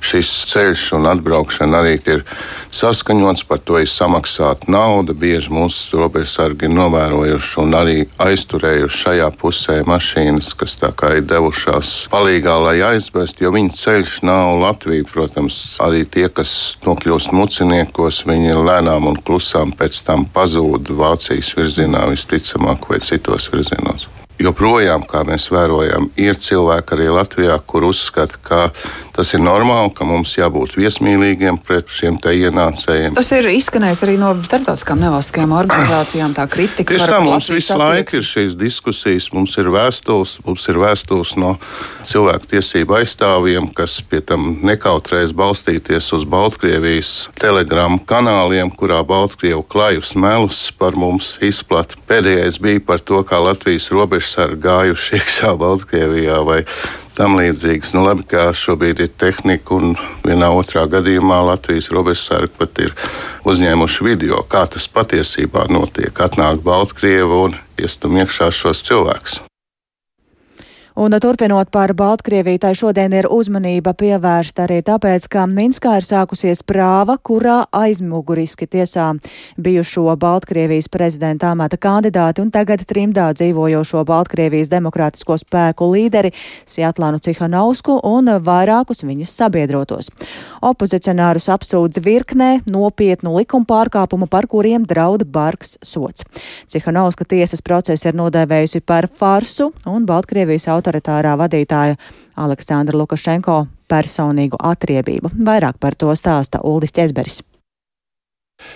šis 0.00 0.30
ceļš 0.50 0.86
un 0.98 1.10
atbraukšana 1.12 1.82
arī 1.82 1.98
ir 2.08 2.24
saskaņots, 2.74 3.44
par 3.48 3.60
to 3.62 3.78
ir 3.82 3.90
samaksāta 4.08 4.70
nauda. 4.72 5.12
Bieži 5.12 5.52
mūsu 5.52 6.00
robežsargi 6.00 6.66
ir 6.68 6.72
novērojuši 6.72 7.60
un 7.60 7.76
arī 7.76 7.96
aizturējuši 8.18 9.02
šajā 9.04 9.28
pusē 9.36 9.82
mašīnas, 9.86 10.54
kas 10.56 10.76
tā 10.80 10.92
kā 10.96 11.18
ir 11.18 11.26
devušās 11.28 12.08
palīgā, 12.12 12.56
lai 12.64 12.80
aizvestu, 12.94 13.44
jo 13.44 13.52
viņu 13.52 13.74
ceļš 13.76 14.18
nav 14.24 14.58
Latvija. 14.62 15.04
Protams, 15.08 15.78
arī 15.84 16.04
tie, 16.04 16.28
kas 16.28 16.78
nokļūst 16.86 17.32
muciniekos, 17.36 18.24
viņi 18.28 18.56
lēnām 18.56 19.08
un 19.12 19.18
klusām 19.20 19.72
pēc 19.76 20.02
tam 20.08 20.26
pazūd 20.32 20.92
Vācijas 20.98 21.54
virzienā 21.58 22.08
visticamāk 22.12 22.88
vai 22.88 23.02
citos 23.04 23.50
virzienos 23.52 24.08
joprojām, 24.38 25.02
kā 25.08 25.24
mēs 25.26 25.48
vērojam, 25.52 26.08
ir 26.18 26.38
cilvēki 26.38 26.94
arī 26.96 27.08
Latvijā, 27.12 27.58
kur 27.66 27.88
uzskata, 27.88 28.38
ka 28.42 28.60
tas 29.16 29.32
ir 29.34 29.42
normāli, 29.42 29.90
ka 29.96 30.06
mums 30.06 30.36
jābūt 30.38 30.76
viesmīlīgiem 30.78 31.58
pret 31.66 31.90
šiem 31.90 32.20
te 32.22 32.32
ienācējiem. 32.38 33.16
Tas 33.18 33.32
ir 33.34 33.48
izskanējis 33.50 34.04
arī 34.06 34.14
no 34.20 34.30
starptautiskām 34.46 35.02
nevalstiskajām 35.02 35.54
organizācijām, 35.58 36.36
tā 36.38 36.46
kritika. 36.50 36.94
Tieši 36.94 37.10
tā 37.10 37.18
mums 37.24 37.50
visu 37.50 37.78
laiku 37.78 38.20
ir 38.20 38.28
šīs 38.28 38.54
diskusijas, 38.58 39.30
mums 39.34 39.56
ir 39.58 39.72
vēstules, 39.74 40.36
mums 40.46 40.66
ir 40.70 40.78
vēstules 40.84 41.34
no 41.40 41.56
cilvēku 42.06 42.52
tiesību 42.54 43.00
aizstāvjiem, 43.00 43.70
kas 43.74 43.98
pie 44.06 44.22
tam 44.22 44.60
nekautrēs 44.62 45.34
balstīties 45.36 46.12
uz 46.14 46.26
Baltkrievijas 46.28 47.12
telegramu 47.40 47.98
kanāliem, 48.06 48.70
kurā 48.70 49.02
Baltkrievu 49.06 49.64
klajus 49.66 50.14
melus 50.14 50.68
par 50.78 50.94
mums 50.98 51.34
izplata. 51.42 51.98
Pēdējais 52.08 52.60
bija 52.62 52.84
par 52.86 53.02
to, 53.02 53.24
kā 53.26 53.42
Latvijas 53.42 53.90
robeža 53.90 54.27
robežsargi 54.28 54.60
gājuši 54.60 55.14
iekšā 55.18 55.56
Baltkrievijā 55.56 56.44
vai 56.44 56.64
tam 57.16 57.38
līdzīgas. 57.38 57.94
Nu, 57.94 58.04
labi, 58.04 58.26
ka 58.28 58.52
šobrīd 58.52 59.00
ir 59.00 59.10
tehnika, 59.18 59.74
un 59.74 59.96
vienā 60.24 60.50
otrā 60.52 60.86
gadījumā 60.86 61.40
Latvijas 61.48 61.90
robežsargi 61.90 62.52
pat 62.58 62.78
ir 62.78 62.94
uzņēmuši 63.48 64.04
video, 64.04 64.44
kā 64.44 64.66
tas 64.68 64.88
patiesībā 64.88 65.68
notiek. 65.70 66.12
Atnāk 66.12 66.62
Baltkrievi 66.62 67.44
un 67.48 67.58
iestum 67.78 68.20
iekšā 68.20 68.52
šos 68.52 68.84
cilvēkus. 68.86 69.47
Un 70.98 71.14
turpinot 71.14 71.68
par 71.70 71.92
Baltkrieviju, 71.94 72.58
tai 72.58 72.72
šodien 72.74 73.12
ir 73.14 73.28
uzmanība 73.30 73.92
pievērsta 73.94 74.64
arī 74.64 74.80
tāpēc, 74.82 75.28
ka 75.30 75.44
Minskā 75.46 75.92
ir 76.00 76.02
sākusies 76.02 76.64
prāva, 76.66 77.14
kurā 77.22 77.60
aizmuguriski 77.70 78.66
tiesā 78.66 79.12
bijušo 79.62 80.16
Baltkrievijas 80.18 80.90
prezidenta 80.90 81.52
amata 81.54 81.78
kandidāti 81.78 82.42
un 82.42 82.50
tagad 82.50 82.82
trimdā 82.82 83.28
dzīvojošo 83.38 84.02
Baltkrievijas 84.08 84.72
demokrātisko 84.72 85.36
spēku 85.38 85.86
līderi 85.92 86.32
Sjatlānu 86.66 87.22
Cihanovsku 87.22 88.00
un 88.02 88.32
vairākus 88.42 89.06
viņas 89.06 89.36
sabiedrotos. 89.38 90.10
Opozicionārus 90.66 91.46
apsūdz 91.54 92.02
virknē 92.02 92.50
nopietnu 92.66 93.36
likuma 93.38 93.70
pārkāpumu, 93.70 94.26
par 94.26 94.50
kuriem 94.50 94.82
draud 94.82 95.28
bargs 95.30 95.78
sots. 95.78 96.26
Cihanovska 96.66 97.22
tiesas 97.22 97.62
procesu 97.62 98.10
ir 98.10 98.18
nodēvējusi 98.18 98.82
par 98.82 99.06
farsu 99.06 99.70
un 99.86 100.02
Baltkrievijas 100.10 100.66
autoritāti 100.66 100.87
autoritārā 100.88 101.36
vadītāja 101.38 101.98
Aleksandra 102.36 102.98
Lukašenko 102.98 103.66
personīgu 103.88 104.58
atriebību. 104.60 105.30
Vairāk 105.44 105.78
par 105.80 105.94
to 105.94 106.14
stāsta 106.16 106.60
Uldis 106.64 106.92
Česberis. 106.92 107.42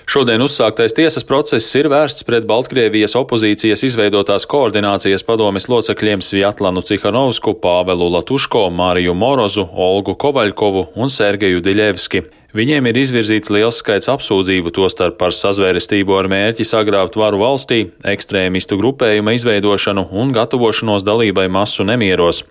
Šodien 0.06 0.38
uzsāktais 0.38 0.94
tiesas 0.94 1.24
process 1.26 1.74
ir 1.74 1.88
vērsts 1.90 2.22
pret 2.22 2.44
Baltkrievijas 2.46 3.16
opozīcijas 3.18 3.82
izveidotās 3.88 4.46
koordinācijas 4.46 5.26
padomes 5.26 5.66
locekļiem 5.66 6.22
Svjatlanu 6.22 6.84
Cihanovsku, 6.86 7.56
Pāvelu 7.58 8.06
Latuško, 8.14 8.68
Māriju 8.70 9.16
Morozu, 9.18 9.66
Olgu 9.74 10.14
Kovaļkovu 10.14 10.92
un 10.94 11.10
Sergeju 11.10 11.64
Diļevski. 11.66 12.22
Viņiem 12.52 12.84
ir 12.90 12.98
izvirzīts 13.00 13.48
liels 13.48 13.78
skaits 13.80 14.10
apsūdzību, 14.12 14.74
tostarp 14.76 15.14
par 15.16 15.32
sazvērestību 15.32 16.12
ar 16.18 16.26
mērķi 16.28 16.66
sagrābt 16.68 17.14
varu 17.16 17.38
valstī, 17.40 17.78
ekstrēmistu 18.04 18.76
grupējuma 18.76 19.32
izveidošanu 19.38 20.04
un 20.20 20.34
gatavošanos 20.36 21.00
dalībai 21.06 21.46
masu 21.48 21.86
nemieros. 21.88 22.42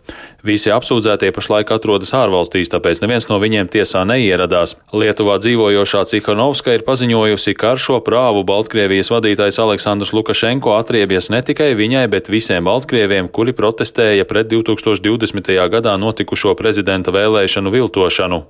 Visi 0.42 0.72
apsūdzētie 0.74 1.30
pašlaik 1.36 1.70
atrodas 1.76 2.16
ārvalstīs, 2.18 2.72
tāpēc 2.74 3.04
neviens 3.04 3.28
no 3.30 3.38
viņiem 3.38 3.70
tiesā 3.70 4.02
neieradās. 4.10 4.74
Lietuvā 4.90 5.36
dzīvojošā 5.44 6.02
Cihanovska 6.10 6.74
ir 6.74 6.86
paziņojusi, 6.88 7.54
ka 7.54 7.76
ar 7.76 7.84
šo 7.84 8.00
prāvu 8.02 8.42
Baltkrievijas 8.50 9.14
vadītājs 9.14 9.62
Aleksandrs 9.62 10.16
Lukašenko 10.18 10.74
atriebies 10.80 11.30
ne 11.30 11.44
tikai 11.46 11.76
viņai, 11.78 12.08
bet 12.10 12.34
visiem 12.34 12.66
Baltkrieviem, 12.66 13.30
kuri 13.30 13.54
protestēja 13.54 14.26
pret 14.26 14.50
2020. 14.50 15.54
gadā 15.78 15.94
notikušo 16.02 16.58
prezidenta 16.58 17.14
vēlēšanu 17.14 17.78
viltošanu. 17.78 18.42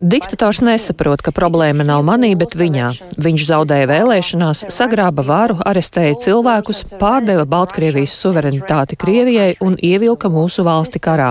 Diktators 0.00 0.60
nesaprot, 0.64 1.22
ka 1.24 1.32
problēma 1.34 1.86
nav 1.86 2.04
manī, 2.06 2.32
bet 2.38 2.54
viņā. 2.58 2.90
Viņš 3.18 3.46
zaudēja 3.48 3.88
vēlēšanās, 3.90 4.64
sagrāba 4.72 5.24
varu, 5.26 5.58
arestēja 5.66 6.16
cilvēkus, 6.24 6.84
pārdeva 7.00 7.46
Baltkrievijas 7.48 8.14
suverenitāti 8.20 8.98
Krievijai 9.00 9.56
un 9.64 9.76
ievilka 9.82 10.30
mūsu 10.32 10.64
valsti 10.66 11.02
karā. 11.02 11.30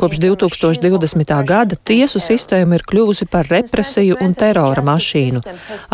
Kopš 0.00 0.20
2020. 0.22 1.34
gada 1.48 1.76
tiesu 1.76 2.22
sistēma 2.22 2.78
ir 2.78 2.86
kļuvusi 2.88 3.28
par 3.30 3.48
represiju 3.50 4.20
un 4.24 4.34
terora 4.38 4.84
mašīnu. 4.86 5.42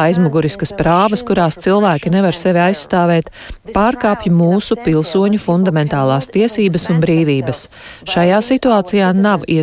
Aizmuguriskas 0.00 0.74
prāvas, 0.76 1.24
kurās 1.26 1.58
cilvēki 1.64 2.12
nevar 2.14 2.36
sevi 2.36 2.62
aizstāvēt, 2.68 3.32
pārkāpj 3.74 4.30
mūsu 4.34 4.78
pilsoņu 4.84 5.40
fundamentālās 5.42 6.30
tiesības 6.34 6.90
un 6.92 7.02
brīvības. 7.02 7.62
Šajā 8.06 8.40
situācijā 8.44 9.10
nav 9.16 9.42
iespējams 9.46 9.55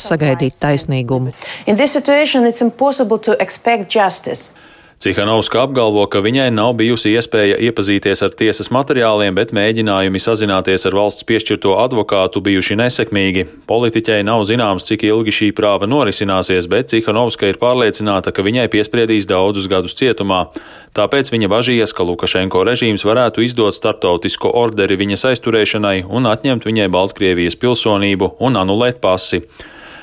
sagaidīt 0.00 0.58
taisnīgumu. 0.60 1.32
Cihanovska 4.98 5.60
apgalvo, 5.62 6.02
ka 6.10 6.18
viņai 6.18 6.48
nav 6.50 6.72
bijusi 6.80 7.12
iespēja 7.14 7.54
iepazīties 7.68 8.18
ar 8.26 8.32
tiesas 8.34 8.72
materiāliem, 8.74 9.36
bet 9.36 9.52
mēģinājumi 9.54 10.18
sazināties 10.18 10.88
ar 10.90 10.96
valsts 10.98 11.22
piešķirto 11.28 11.76
advokātu 11.78 12.42
bijuši 12.42 12.74
nesekmīgi. 12.80 13.44
Politiķei 13.70 14.26
nav 14.26 14.42
zināms, 14.50 14.88
cik 14.90 15.06
ilgi 15.06 15.36
šī 15.36 15.52
prāva 15.54 15.86
norisināsies, 15.86 16.66
bet 16.66 16.90
Cihanovska 16.90 17.46
ir 17.46 17.62
pārliecināta, 17.62 18.34
ka 18.34 18.42
viņai 18.42 18.66
piespriedīs 18.74 19.30
daudzus 19.30 19.70
gadus 19.70 19.94
cietumā. 20.02 20.48
Tāpēc 20.98 21.30
viņa 21.30 21.54
bažījies, 21.54 21.94
ka 21.94 22.02
Lukašenko 22.02 22.66
režīms 22.66 23.06
varētu 23.06 23.46
izdot 23.46 23.78
starptautisko 23.78 24.50
orderi 24.50 24.98
viņas 24.98 25.28
aizturēšanai 25.30 26.08
un 26.10 26.26
atņemt 26.26 26.66
viņai 26.66 26.90
Baltkrievijas 26.90 27.54
pilsonību 27.62 28.34
un 28.42 28.58
anulēt 28.66 28.98
pasi. 28.98 29.44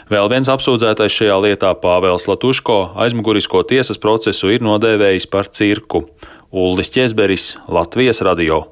Vēl 0.05 0.27
viens 0.29 0.45
apsūdzētais 0.45 1.09
šajā 1.09 1.35
lietā 1.41 1.71
Pāvels 1.81 2.27
Latuško 2.29 2.75
aizmugurisko 3.01 3.63
tiesas 3.65 3.97
procesu 3.97 4.51
ir 4.53 4.61
nodēvējis 4.61 5.25
par 5.33 5.49
cirku. 5.49 6.03
Ulris 6.53 6.93
Česberis, 6.93 7.55
Latvijas 7.65 8.21
radio. 8.21 8.67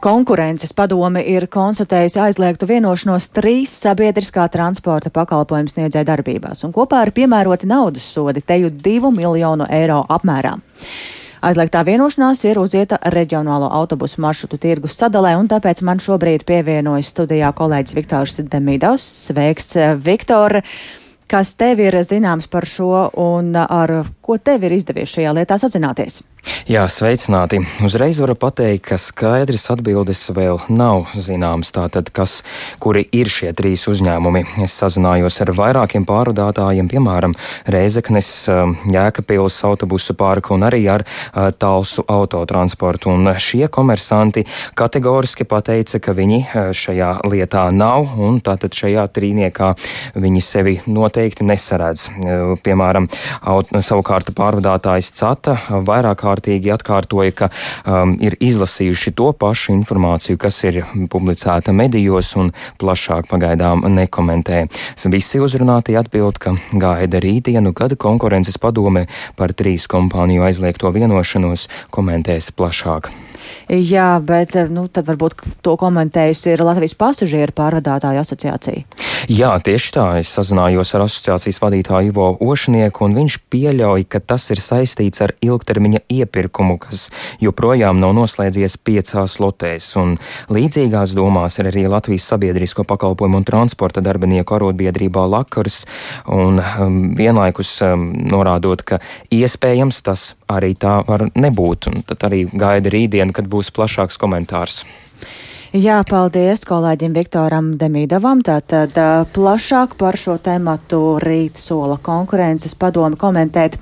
Konkurences 0.00 0.70
padome 0.78 1.26
ir 1.26 1.50
konstatējusi 1.50 2.22
aizliegtu 2.22 2.70
vienošanos 2.70 3.32
trīs 3.34 3.74
sabiedriskā 3.82 4.46
transporta 4.46 5.10
pakalpojumu 5.10 5.74
sniedzēja 5.74 6.06
darbībās, 6.14 6.62
un 6.62 6.72
kopā 6.72 7.02
ir 7.02 7.16
piemēroti 7.18 7.66
naudas 7.66 8.06
sodi 8.14 8.46
teju 8.46 8.70
divu 8.78 9.10
miljonu 9.10 9.66
eiro 9.74 10.04
apmērā. 10.06 10.54
Aizliegtā 11.40 11.80
vienošanās 11.88 12.42
ir 12.44 12.58
uzieta 12.60 12.98
reģionālo 13.14 13.70
autobusu 13.72 14.20
maršrutu 14.20 14.58
tirgus 14.60 14.98
sadalē, 15.00 15.38
un 15.40 15.46
tāpēc 15.48 15.80
man 15.88 15.96
šobrīd 15.96 16.44
pievienojas 16.44 17.14
studijā 17.14 17.48
kolēģis 17.56 17.96
Viktors 17.96 18.42
Demidovs. 18.44 19.06
Sveiks, 19.30 19.72
Viktor! 20.04 20.60
Kas 21.30 21.54
tev 21.56 21.80
ir 21.80 21.96
zināms 22.04 22.50
par 22.50 22.66
šo 22.68 23.06
un 23.22 23.54
ar 23.56 23.92
ko 24.30 24.38
tev 24.38 24.62
ir 24.68 24.76
izdevies 24.76 25.10
šajā 25.10 25.34
lietā 25.34 25.58
sazināties? 25.58 26.20
Jā, 26.70 26.84
sveicināti. 26.88 27.58
Uzreiz 27.84 28.20
varu 28.22 28.36
pateikt, 28.38 28.84
ka 28.88 28.96
skaidrs 29.00 29.66
atbildes 29.72 30.22
vēl 30.32 30.60
nav 30.72 31.10
zināms. 31.18 31.72
Tātad, 31.74 32.08
kas, 32.14 32.40
kuri 32.80 33.02
ir 33.16 33.28
šie 33.28 33.50
trīs 33.56 33.84
uzņēmumi? 33.90 34.44
Es 34.64 34.76
sazinājos 34.80 35.40
ar 35.44 35.52
vairākiem 35.56 36.06
pārvadātājiem, 36.08 36.88
piemēram, 36.88 37.34
Reizeknes, 37.70 38.30
um, 38.52 38.76
Jēkabils 38.92 39.58
autobusu 39.66 40.14
pārku 40.16 40.54
un 40.56 40.64
arī 40.68 40.84
ar 40.92 41.04
uh, 41.04 41.50
Talsu 41.50 42.06
autotransportu. 42.08 43.10
Un 43.12 43.34
šie 43.34 43.66
komersanti 43.72 44.46
kategoriski 44.78 45.44
pateica, 45.50 46.00
ka 46.00 46.16
viņi 46.16 46.40
uh, 46.44 46.70
šajā 46.76 47.10
lietā 47.28 47.66
nav 47.74 48.14
un 48.16 48.40
tātad 48.46 48.78
šajā 48.78 49.08
trīniekā 49.10 49.74
viņi 50.16 50.44
sevi 50.44 50.78
noteikti 50.86 51.50
nesaredz. 51.50 52.08
Uh, 52.14 52.56
piemēram, 52.64 53.10
savukārt 53.82 54.19
pārvadātājs 54.36 55.12
Cata 55.16 55.56
vairāk 55.86 56.20
kārtīgi 56.20 56.72
atkārtoja, 56.74 57.32
ka 57.36 57.48
um, 57.86 58.16
ir 58.20 58.36
izlasījuši 58.40 59.14
to 59.16 59.30
pašu 59.32 59.72
informāciju, 59.78 60.38
kas 60.40 60.60
ir 60.68 60.82
publicēta 61.10 61.72
medijos 61.76 62.34
un 62.40 62.52
plašāk 62.80 63.30
pagaidām 63.30 63.86
nekomentē. 63.88 64.66
Visi 65.10 65.40
uzrunātie 65.42 65.96
atbild, 65.98 66.38
ka 66.38 66.54
gaida 66.72 67.22
rītdienu, 67.22 67.72
kad 67.74 67.96
konkurences 67.98 68.60
padome 68.60 69.06
par 69.36 69.56
trīs 69.56 69.88
kompāniju 69.90 70.46
aizliegto 70.46 70.92
vienošanos 70.94 71.68
komentēs 71.94 72.52
plašāk. 72.54 73.10
Jā, 73.68 74.12
bet 74.24 74.56
nu, 74.72 74.86
tad 74.88 75.08
varbūt 75.10 75.40
to 75.64 75.76
komentējusi 75.80 76.54
ir 76.54 76.64
Latvijas 76.66 76.96
pasažieru 76.98 77.54
pārvadātāju 77.56 78.22
asociācija. 78.22 78.86
Jā, 79.30 79.50
tieši 79.60 79.92
tā. 79.92 80.04
Es 80.20 80.30
sazinājos 80.32 80.94
ar 80.96 81.04
asociācijas 81.04 81.60
vadītāju 81.60 82.10
Ivo 82.10 82.28
Ošnieku, 82.40 83.04
un 83.04 83.16
viņš 83.18 83.36
pieļauj, 83.52 84.06
ka 84.10 84.20
tas 84.32 84.48
ir 84.54 84.62
saistīts 84.62 85.20
ar 85.24 85.34
ilgtermiņa 85.44 86.00
iepirkumu, 86.10 86.78
kas 86.80 87.08
joprojām 87.42 88.00
nav 88.00 88.14
noslēdzies 88.16 88.78
piecās 88.86 89.36
lotēs. 89.42 89.90
Un 90.00 90.16
līdzīgās 90.52 91.12
domās 91.18 91.60
ir 91.60 91.68
arī 91.70 91.84
Latvijas 91.90 92.30
sabiedrisko 92.32 92.86
pakalpojumu 92.88 93.42
un 93.42 93.46
transporta 93.48 94.02
darbinieku 94.04 94.56
arotbiedrībā 94.56 95.26
Lakars, 95.30 95.84
un 96.26 96.62
um, 96.62 96.98
vienlaikus 97.18 97.76
um, 97.86 98.10
norādot, 98.30 98.82
ka 98.86 99.00
iespējams 99.34 100.00
tas 100.06 100.26
arī 100.50 100.72
tā 100.80 101.00
var 101.06 101.28
nebūt. 101.34 101.90
Un 101.90 102.04
tad 102.08 102.24
arī 102.30 102.46
gaida 102.50 102.92
rītdiena, 102.92 103.34
kad 103.40 103.48
būs 103.48 103.72
plašāks 103.72 104.20
komentārs. 104.20 104.84
Jā, 105.70 106.00
paldies 106.02 106.64
kolēģim 106.66 107.14
Viktoram 107.14 107.74
Demīdovam. 107.78 108.42
Tātad 108.42 108.96
plašāk 109.34 109.94
par 110.00 110.18
šo 110.18 110.34
tematu 110.42 111.20
rīt 111.22 111.60
sola 111.62 111.96
konkurences 112.02 112.74
padomi 112.74 113.16
komentēt. 113.20 113.78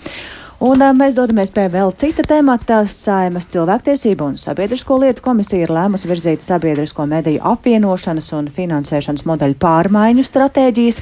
Un 0.59 0.81
mēs 0.99 1.15
dodamies 1.15 1.53
pie 1.55 1.69
vēl 1.71 1.93
cita 1.95 2.25
temata. 2.27 2.81
Saimas 2.91 3.47
cilvēktiesību 3.53 4.25
un 4.27 4.39
sabiedrisko 4.43 4.97
lietu 4.99 5.23
komisija 5.23 5.69
ir 5.69 5.71
lēmusi 5.71 6.11
virzīt 6.11 6.43
sabiedrisko 6.43 7.07
mediju 7.07 7.45
apvienošanas 7.47 8.33
un 8.35 8.49
finansēšanas 8.51 9.23
modeļu 9.29 9.55
pārmaiņu 9.63 10.25
stratēģijas. 10.27 10.99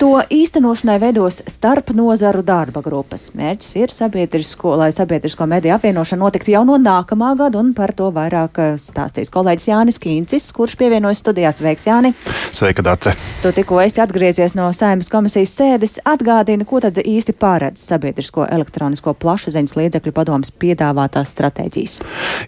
To 0.00 0.16
īstenošanai 0.32 0.96
veidos 0.98 1.42
starp 1.52 1.92
nozaru 1.94 2.40
darba 2.42 2.80
grupas. 2.82 3.28
Mērķis 3.36 3.76
ir 3.78 3.92
sabiedrisko, 3.94 4.72
lai 4.80 4.88
sabiedrisko 4.96 5.46
mediju 5.46 5.76
apvienošana 5.76 6.24
notiktu 6.24 6.50
jau 6.50 6.64
no 6.66 6.80
nākamā 6.80 7.34
gada, 7.38 7.60
un 7.60 7.70
par 7.76 7.92
to 7.94 8.08
vairāk 8.14 8.58
stāstīs 8.80 9.30
kolēģis 9.30 9.68
Jānis 9.68 10.00
Kīncis, 10.02 10.48
kurš 10.56 10.74
pievienojas 10.80 11.22
studijās. 11.22 11.60
Sveiks, 11.60 11.86
Jāni! 11.86 12.14
Sveika, 12.50 12.82
Dārce! 12.82 13.14
Tu 13.44 13.52
tikko 13.54 13.78
esi 13.84 14.02
atgriezies 14.02 14.56
no 14.58 14.72
saimnes 14.74 15.12
komisijas 15.12 15.54
sēdes. 15.60 16.00
Atgādini, 16.08 16.66
ko 16.66 16.82
tad 16.82 16.98
īsti 17.04 17.36
pārēdz 17.38 17.86
sabiedrisko 17.92 18.48
elektronisko 18.48 18.93
plašsaziņas 19.02 19.74
līdzekļu 19.78 20.12
padomas 20.14 20.52
piedāvātās 20.54 21.32
stratēģijas. 21.34 21.96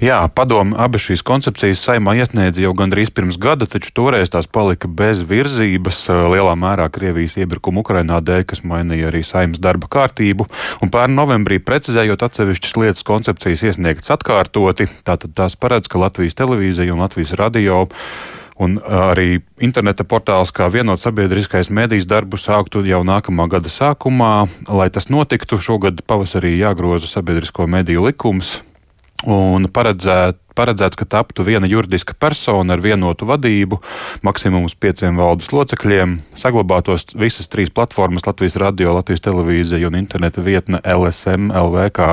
Jā, 0.05 0.21
padomu 0.31 0.77
abas 0.79 1.07
šīs 1.09 1.25
koncepcijas 1.27 1.83
saimā 1.83 2.17
iesniedza 2.21 2.63
jau 2.63 2.75
gandrīz 2.77 3.11
pirms 3.15 3.41
gada, 3.43 3.67
taču 3.67 3.91
toreiz 3.97 4.31
tās 4.33 4.47
palika 4.47 4.89
bez 4.89 5.25
virzības 5.27 6.05
lielā 6.35 6.55
mērā 6.59 6.89
Krievijas 6.93 7.39
iebrukuma 7.41 7.83
Ukrainā 7.83 8.21
dēļ, 8.23 8.47
kas 8.53 8.63
mainīja 8.63 9.11
arī 9.11 9.25
saimnes 9.27 9.63
darba 9.63 9.91
kārtību. 9.91 10.49
Un 10.85 10.93
pērn 10.93 11.17
novembrī 11.19 11.59
precizējot 11.63 12.23
atsevišķas 12.29 12.79
lietas 12.81 13.07
koncepcijas 13.07 13.67
iesniegtas 13.71 14.15
atkārtoti, 14.17 14.89
tātad 15.07 15.35
tās 15.37 15.59
paredz, 15.59 15.91
ka 15.91 16.01
Latvijas 16.03 16.39
televīzija 16.39 16.95
un 16.95 17.05
Latvijas 17.05 17.37
radio 17.41 17.87
Un 18.63 18.79
arī 18.81 19.43
interneta 19.61 20.07
portāls 20.09 20.53
kā 20.57 20.71
vienot 20.73 21.01
sabiedriskais 21.03 21.69
mēdījis 21.69 22.09
darbu 22.09 22.41
sāktu 22.41 22.81
jau 22.89 23.03
nākamā 23.05 23.49
gada 23.53 23.69
sākumā. 23.73 24.49
Lai 24.73 24.89
tas 24.93 25.11
notiktu, 25.13 25.61
šogad 25.61 26.01
pavasarī 26.09 26.55
jāgroza 26.57 27.11
sabiedrisko 27.11 27.69
mediju 27.69 28.07
likums 28.09 28.57
un 29.25 29.71
paredzēt 29.73 30.43
paredzēts, 30.57 30.97
ka 30.99 31.07
taptu 31.09 31.45
viena 31.47 31.69
juridiska 31.69 32.17
persona 32.19 32.77
ar 32.77 32.83
vienotu 32.85 33.29
vadību, 33.29 33.81
maksimums 34.27 34.77
pieciem 34.81 35.19
valdes 35.21 35.53
locekļiem, 35.53 36.19
saglabātos 36.39 37.09
visas 37.19 37.51
trīs 37.53 37.73
platformas- 37.73 38.27
Latvijas 38.29 38.57
radio, 38.63 38.95
Latvijas 38.97 39.25
televīzija 39.27 39.91
un 39.91 39.99
interneta 40.01 40.41
vietne 40.41 40.81
LSM 40.81 41.53
LV 41.53 41.91
kā 41.93 42.11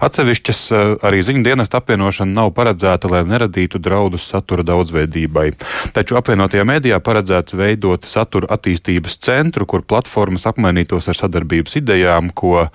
atsevišķas. 0.00 0.60
Arī 1.06 1.22
ziņu 1.22 1.44
dienesta 1.44 1.78
apvienošana 1.80 2.32
nav 2.32 2.52
paredzēta, 2.54 3.10
lai 3.10 3.24
neradītu 3.24 3.78
draudus 3.78 4.26
satura 4.26 4.62
daudzveidībai. 4.62 5.54
Taču 5.92 6.18
apvienotajā 6.18 6.64
mēdījā 6.64 7.00
paredzēts 7.00 7.54
veidot 7.54 8.04
satura 8.04 8.48
attīstības 8.48 9.18
centru, 9.18 9.66
kur 9.66 9.82
platformas 9.82 10.46
apmainītos 10.46 11.08
ar 11.08 11.14
sadarbības 11.14 11.76
idejām, 11.76 12.32
ko 12.34 12.66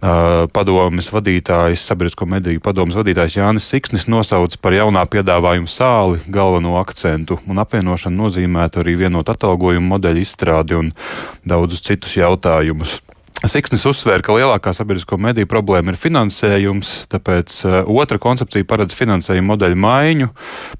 padomes 0.00 1.08
vadītājs, 1.12 1.84
sabiedrisko 1.88 2.26
mediju 2.28 2.62
padomes 2.64 2.96
vadītājs 2.98 3.38
Jānis 3.38 3.68
Siksnis 3.70 4.08
nosauca 4.10 4.58
par 4.60 4.76
jaunā 4.76 5.04
piedāvājuma 5.10 5.70
sāli 5.70 6.20
galveno 6.28 6.76
akcentu, 6.80 7.38
un 7.46 7.62
apvienošana 7.62 8.16
nozīmētu 8.24 8.82
arī 8.82 8.98
vienotu 9.04 9.34
atalgojumu 9.34 9.94
modeļu 9.94 10.24
izstrādi 10.24 10.78
un 10.78 10.92
daudzus 11.46 11.84
citus 11.86 12.16
jautājumus. 12.18 13.00
Siksnis 13.44 13.82
uzsvēra, 13.84 14.22
ka 14.24 14.32
lielākā 14.38 14.72
sabiedrisko 14.72 15.18
mediju 15.20 15.48
problēma 15.50 15.92
ir 15.92 15.98
finansējums, 16.00 16.92
tāpēc 17.12 17.56
uh, 17.66 17.74
otra 17.92 18.16
koncepcija 18.22 18.64
paredz 18.64 18.96
finansējumu 18.96 19.50
modeļu 19.52 19.76
maiņu, 19.84 20.28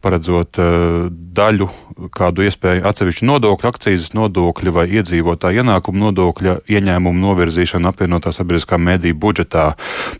paredzot 0.00 0.60
uh, 0.62 1.10
daļu 1.12 1.68
kādu 2.14 2.46
iespēju 2.46 2.86
atsevišķu 2.88 3.28
nodokļu, 3.28 3.68
akcijas 3.68 4.14
nodokļu 4.16 4.72
vai 4.74 4.86
iedzīvotāju 4.96 5.60
ienākumu 5.60 6.06
nodokļa 6.06 6.54
ieņēmumu 6.72 7.20
novirzīšanu 7.26 7.90
apvienotā 7.90 8.32
sabiedriskā 8.34 8.78
mediju 8.80 9.18
budžetā. 9.20 9.66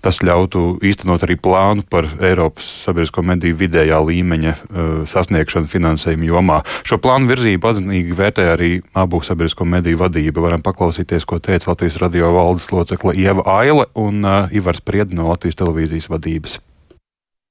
Tas 0.05 0.21
ļautu 0.21 0.83
īstenot 0.85 1.25
arī 1.25 1.39
plānu 1.41 1.87
par 1.89 2.11
Eiropas 2.21 2.69
sabiedrisko 2.85 3.25
mediju 3.25 3.57
vidējā 3.63 4.03
līmeņa 4.11 4.53
uh, 4.53 4.93
sasniegšanu 5.09 5.71
finansējumu 5.73 6.29
jomā. 6.29 6.61
Šo 6.85 7.01
plānu 7.01 7.33
virzību 7.33 7.73
atzinīgi 7.73 8.21
vērtē 8.21 8.51
arī 8.53 8.71
abu 8.93 9.23
sabiedrisko 9.25 9.65
mediju 9.65 10.03
vadība. 10.05 10.45
Varam 10.45 10.63
paklausīties, 10.67 11.25
ko 11.25 11.41
teica 11.41 11.73
Latvijas 11.73 11.99
radio 12.05 12.34
valdes 12.35 12.71
locekle 12.75 13.15
Ieva 13.17 13.45
Aile 13.61 13.87
un 13.95 14.23
uh, 14.27 14.53
Ivars 14.53 14.83
Priedi 14.85 15.17
no 15.17 15.31
Latvijas 15.31 15.59
televīzijas 15.61 16.11
vadības. 16.13 16.59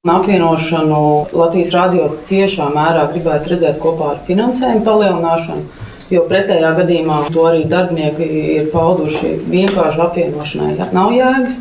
Apvienošanu 0.03 1.01
Latvijas 1.31 1.69
radio 1.71 2.09
ciešā 2.27 2.65
mērā 2.75 3.05
gribētu 3.13 3.53
redzēt 3.53 3.77
kopā 3.79 4.09
ar 4.11 4.17
finansējumu 4.27 4.83
palielināšanu, 4.83 5.63
jo 6.11 6.25
pretējā 6.27 6.73
gadījumā 6.81 7.21
to 7.31 7.45
arī 7.47 7.61
darbinieki 7.71 8.27
ir 8.57 8.67
pauduši 8.73 9.37
vienkārši 9.47 10.03
apvienošanai 10.03 10.89
nav 10.91 11.15
jēgas. 11.15 11.55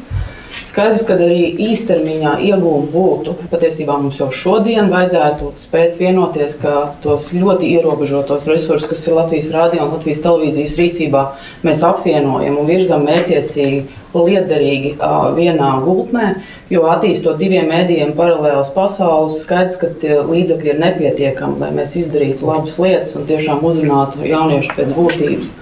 Skaidrs, 0.68 1.02
ka 1.08 1.16
arī 1.18 1.50
īstermiņā 1.70 2.36
iegūmi 2.48 2.90
būtu. 2.92 3.34
Patiesībā 3.52 3.96
mums 4.00 4.20
jau 4.20 4.30
šodien 4.32 4.90
vajadzētu 4.92 5.52
spēt 5.60 5.98
vienoties, 6.00 6.54
ka 6.60 6.92
tos 7.04 7.30
ļoti 7.36 7.72
ierobežotos 7.76 8.46
resursus, 8.48 8.88
kas 8.90 9.06
ir 9.06 9.18
Latvijas 9.18 9.50
rādio 9.52 9.82
un 9.86 9.96
Latvijas 9.96 10.22
televīzijas 10.24 10.76
rīcībā, 10.80 11.24
mēs 11.66 11.84
apvienojam 11.88 12.60
un 12.62 12.70
virzam 12.70 13.04
mērķiecīgi, 13.08 13.82
liederīgi 14.12 14.94
vienā 15.36 15.70
gultnē. 15.84 16.34
Jo 16.72 16.86
attīstot 16.92 17.40
diviem 17.40 17.68
mēdījiem 17.72 18.14
paralēlas 18.16 18.72
pasaules, 18.72 19.42
skaidrs, 19.44 19.80
ka 19.80 19.90
līdzekļi 20.28 20.72
ir 20.72 20.80
nepietiekami, 20.80 21.60
lai 21.60 21.72
mēs 21.76 21.96
izdarītu 22.00 22.48
labas 22.48 22.78
lietas 22.80 23.12
un 23.18 23.28
tiešām 23.28 23.64
uzrunātu 23.64 24.24
jauniešu 24.28 24.78
pēc 24.78 24.96
būtības. 24.96 25.52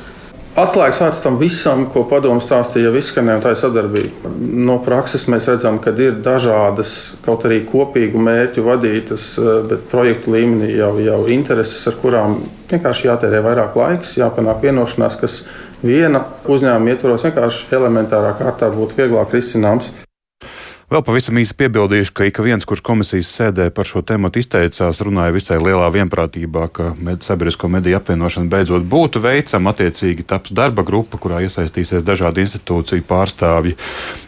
Atslēgas 0.61 0.99
vārds 1.01 1.21
tam 1.25 1.37
visam, 1.41 1.87
ko 1.93 2.03
padomu 2.11 2.43
stāstīja, 2.45 2.91
jau 2.91 2.99
izskanēja, 2.99 3.41
tā 3.45 3.53
ir 3.55 3.61
sadarbība. 3.61 4.33
No 4.69 4.77
prakses 4.85 5.25
mēs 5.31 5.47
redzam, 5.49 5.79
ka 5.81 5.95
ir 5.97 6.19
dažādas, 6.25 6.93
kaut 7.25 7.47
arī 7.49 7.63
kopīgu 7.69 8.21
mērķu 8.21 8.65
vadītas, 8.67 9.27
eh, 9.39 9.63
bet 9.71 9.87
projektu 9.93 10.35
līmenī 10.35 10.75
jau, 10.77 10.93
jau 11.01 11.21
intereses, 11.29 11.87
ar 11.87 11.97
kurām 12.03 12.37
vienkārši 12.69 13.09
jātērē 13.09 13.41
vairāk 13.47 13.79
laiks, 13.79 14.17
jāpanāk 14.21 14.61
vienošanās, 14.67 15.21
kas 15.21 15.45
viena 15.83 16.25
uzņēmuma 16.45 16.93
ietvaros 16.93 17.25
vienkārši 17.25 17.73
elementārā 17.81 18.37
kārtā 18.37 18.69
būtu 18.75 19.01
vieglāk 19.01 19.33
risināms. 19.33 19.89
Vēl 20.91 21.05
pavisam 21.07 21.39
īsi 21.39 21.55
piebildīšu, 21.55 22.11
ka 22.19 22.25
ik 22.27 22.41
viens, 22.43 22.65
kurš 22.67 22.81
komisijas 22.83 23.29
sēdē 23.37 23.69
par 23.71 23.87
šo 23.87 24.01
tēmu 24.03 24.27
izteicās, 24.41 25.03
runāja 25.07 25.37
visai 25.37 25.61
lielā 25.63 25.87
vienprātībā, 25.95 26.65
ka 26.75 26.89
med, 26.99 27.23
sabiedrisko 27.23 27.71
mediju 27.71 28.01
apvienošana 28.01 28.51
beidzot 28.51 28.89
būtu 28.91 29.23
veicama. 29.23 29.71
Attiecīgi 29.71 30.27
taps 30.27 30.51
darba 30.51 30.83
grupa, 30.83 31.21
kurā 31.23 31.45
iesaistīsies 31.47 32.03
dažādi 32.03 32.43
institūciju 32.43 33.07
pārstāvji. 33.07 33.77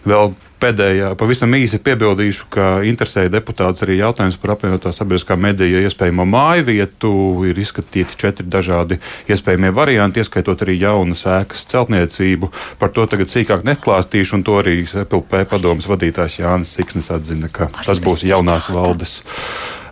Vēl 0.06 0.36
pēdējā, 0.62 1.12
pavisam 1.18 1.52
īsi 1.58 1.80
piebildīšu, 1.82 2.46
ka 2.52 2.66
interesēja 2.86 3.32
deputāts 3.32 3.82
arī 3.84 3.98
jautājums 3.98 4.38
par 4.40 4.54
apvienotā 4.54 4.92
sabiedriskā 4.94 5.36
medija 5.40 5.82
iespējamo 5.86 6.26
māju 6.28 6.66
vietu. 6.70 7.12
Ir 7.48 7.58
izskatīti 7.58 8.18
četri 8.20 8.46
dažādi 8.50 9.00
iespējamie 9.32 9.72
varianti, 9.74 10.22
ieskaitot 10.22 10.64
arī 10.64 10.78
jaunas 10.80 11.24
ēkas 11.28 11.66
celtniecību. 11.72 12.52
Par 12.80 12.94
to 12.94 13.06
tagad 13.10 13.32
sīkāk 13.32 13.66
neklāstīšu, 13.68 14.38
un 14.38 14.46
to 14.46 14.58
arī 14.62 14.82
SPLP 14.86 15.46
padomas 15.50 15.88
vadītājs 15.90 16.40
Jānis 16.42 16.76
Siksnis 16.78 17.10
atzina, 17.14 17.50
ka 17.52 17.70
tas 17.82 18.02
būs 18.02 18.26
jaunās 18.28 18.70
valdes 18.72 19.20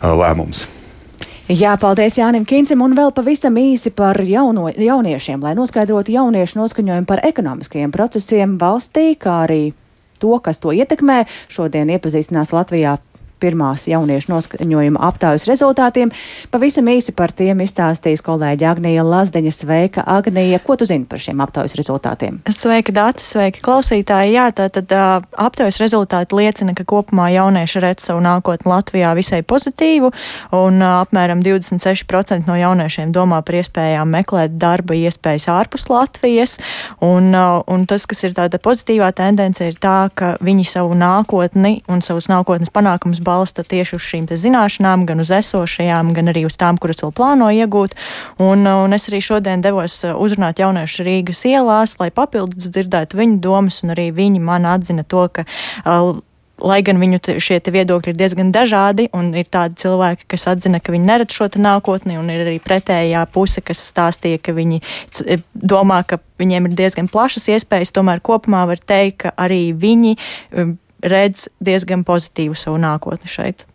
lēmums. 0.00 0.68
Jā, 1.50 1.72
paldies 1.82 2.14
Jānim 2.14 2.44
Kīncim 2.46 2.78
un 2.84 2.92
vēl 2.94 3.10
pavisam 3.10 3.56
īsi 3.58 3.90
par 3.90 4.20
jauno, 4.22 4.68
jauniešiem, 4.70 5.42
lai 5.42 5.56
noskaidrotu 5.58 6.14
jauniešu 6.14 6.60
noskaņojumu 6.60 7.10
par 7.10 7.24
ekonomiskajiem 7.26 7.90
procesiem 7.90 8.54
valstī, 8.60 9.16
kā 9.18 9.40
arī 9.48 9.72
to, 10.20 10.36
kas 10.44 10.62
to 10.62 10.74
ietekmē. 10.76 11.24
Šodien 11.52 11.90
iepazīstinās 11.96 12.54
Latvijā 12.56 12.98
pirmās 13.40 13.86
jauniešu 13.90 14.32
noskaņojuma 14.32 15.00
aptaujas 15.10 15.46
rezultātiem. 15.48 16.12
Pavisam 16.52 16.88
īsi 16.92 17.14
par 17.16 17.32
tiem 17.36 17.62
izstāstīs 17.64 18.22
kolēģi 18.26 18.68
Agnija 18.68 19.04
Lazdeņa. 19.06 19.52
Sveika, 19.54 20.04
Agnija! 20.06 20.60
Ko 20.64 20.76
tu 20.78 20.86
zini 20.88 21.08
par 21.08 21.22
šiem 21.22 21.40
aptaujas 21.42 21.74
rezultātiem? 21.78 22.40
Sveika, 22.52 22.94
Dācis! 22.94 23.32
Sveika, 23.34 23.62
klausītāji! 23.64 24.34
Jā, 24.36 24.48
tātad 24.56 24.92
uh, 24.94 25.24
aptaujas 25.40 25.80
rezultāti 25.82 26.36
liecina, 26.38 26.74
ka 26.76 26.86
kopumā 26.88 27.30
jaunieši 27.34 27.82
redz 27.84 28.06
savu 28.08 28.22
nākotni 28.24 28.70
Latvijā 28.70 29.12
visai 29.18 29.42
pozitīvu, 29.46 30.12
un 30.56 30.80
uh, 30.82 31.00
apmēram 31.04 31.42
26% 31.44 32.48
no 32.48 32.58
jauniešiem 32.58 33.14
domā 33.14 33.40
par 33.46 33.60
iespējām 33.60 34.12
meklēt 34.14 34.56
darba 34.60 34.96
iespējas 34.98 35.48
ārpus 35.52 35.88
Latvijas, 35.90 36.58
un, 37.04 37.32
uh, 37.34 37.60
un 37.70 37.86
tas, 37.90 38.06
kas 38.10 38.24
ir 38.26 38.36
tāda 38.36 38.60
pozitīvā 38.62 39.10
tendence, 39.16 39.64
ir 39.64 39.78
tā, 39.80 40.10
ka 40.14 40.34
viņi 40.44 40.66
savu 40.68 40.96
nākotni 40.98 41.80
un 41.90 42.04
savus 42.04 42.30
nākotnes 42.30 42.72
panākumus 42.74 43.22
balsta 43.30 43.64
tieši 43.66 43.96
uz 43.96 44.06
šīm 44.10 44.28
zināšanām, 44.30 45.06
gan 45.08 45.22
uz 45.22 45.30
esošajām, 45.38 46.14
gan 46.16 46.32
arī 46.34 46.44
uz 46.48 46.58
tām, 46.60 46.78
kuras 46.80 47.02
vēl 47.04 47.14
plāno 47.16 47.50
iegūt. 47.54 47.94
Un, 48.42 48.66
un 48.66 48.96
es 48.96 49.06
arī 49.10 49.22
šodien 49.24 49.62
devos 49.64 50.00
uh, 50.04 50.16
uzrunāt 50.18 50.62
jauniešu 50.62 51.06
Rīgas 51.06 51.44
ielās, 51.48 51.96
lai 52.02 52.10
papildus 52.14 52.72
dzirdētu 52.72 53.20
viņu 53.20 53.38
domas, 53.44 53.84
un 53.84 53.94
arī 53.94 54.10
viņi 54.16 54.42
man 54.42 54.68
atzina 54.68 55.06
to, 55.06 55.28
ka. 55.32 55.46
Uh, 55.84 56.18
lai 56.60 56.80
gan 56.84 57.00
viņu 57.00 57.20
šie 57.42 57.58
viedokļi 57.72 58.12
ir 58.12 58.18
diezgan 58.18 58.52
dažādi, 58.54 59.08
un 59.16 59.32
ir 59.36 59.48
tādi 59.50 59.78
cilvēki, 59.80 60.28
kas 60.30 60.46
atzina, 60.52 60.80
ka 60.82 60.92
viņi 60.94 61.08
neredz 61.08 61.36
šo 61.36 61.48
nākotni, 61.60 62.18
un 62.20 62.30
ir 62.32 62.44
arī 62.44 62.58
pretējā 62.62 63.24
puse, 63.32 63.62
kas 63.64 63.82
stāstīja, 63.90 64.40
ka 64.42 64.54
viņi 64.56 64.82
domā, 65.54 66.02
ka 66.06 66.20
viņiem 66.40 66.68
ir 66.68 66.76
diezgan 66.82 67.10
plašas 67.12 67.50
iespējas. 67.54 67.94
Tomēr 67.96 68.22
kopumā 68.24 68.66
var 68.70 68.80
teikt, 68.80 69.22
ka 69.24 69.34
arī 69.40 69.70
viņi 69.76 70.16
um, 70.16 70.76
redz 71.02 71.48
diezgan 71.60 72.04
pozitīvu 72.04 72.56
savu 72.58 72.80
nākotni 72.80 73.30
šeit. 73.30 73.66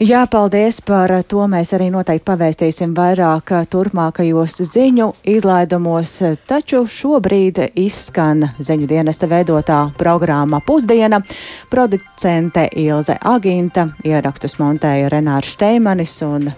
Jā, 0.00 0.22
paldies 0.32 0.78
par 0.80 1.12
to. 1.28 1.42
Mēs 1.44 1.74
arī 1.76 1.90
noteikti 1.92 2.24
pavēstīsim 2.24 2.94
vairāk 2.96 3.50
turpmākajos 3.68 4.54
ziņu 4.70 5.10
izlaidumos, 5.28 6.14
taču 6.48 6.86
šobrīd 6.88 7.60
izskan 7.76 8.46
ziņu 8.56 8.88
dienesta 8.88 9.28
veidotā 9.28 9.82
programma 10.00 10.62
Pusdiena. 10.64 11.20
Producente 11.68 12.64
Ilze 12.80 13.18
Aginta, 13.20 13.90
ierakstus 14.00 14.56
montēja 14.56 15.12
Renārs 15.12 15.52
Šteimanis 15.52 16.16
un 16.24 16.48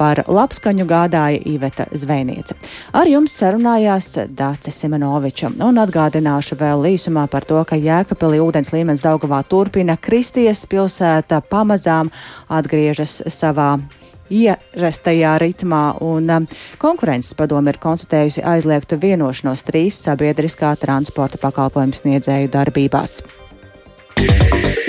Par 0.00 0.22
labskaņu 0.24 0.86
gādāja 0.88 1.42
Iveta 1.44 1.84
Zvejniece. 1.92 2.56
Ar 2.96 3.08
jums 3.10 3.34
sarunājās 3.36 4.14
Dācis 4.32 4.80
Simonoviča 4.80 5.52
un 5.66 5.80
atgādināšu 5.82 6.56
vēl 6.60 6.88
īsumā 6.94 7.26
par 7.28 7.44
to, 7.44 7.60
ka 7.68 7.76
Jēkabili 7.76 8.40
ūdens 8.40 8.72
līmenis 8.72 9.04
Daugavā 9.04 9.42
turpina 9.44 9.98
kristies, 10.00 10.64
pilsēta 10.70 11.42
pamazām 11.52 12.08
atgriežas 12.48 13.20
savā 13.28 13.74
ierastajā 14.30 15.36
ritmā, 15.42 15.84
un 16.06 16.30
um, 16.30 16.48
konkurences 16.80 17.34
padome 17.36 17.74
ir 17.74 17.80
konstatējusi 17.82 18.46
aizliegtu 18.46 19.00
vienošanos 19.02 19.66
trīs 19.66 20.00
sabiedriskā 20.06 20.72
transporta 20.80 21.40
pakalpojumu 21.42 21.98
sniedzēju 21.98 22.52
darbībās. 22.54 23.20
Yeah. 24.20 24.79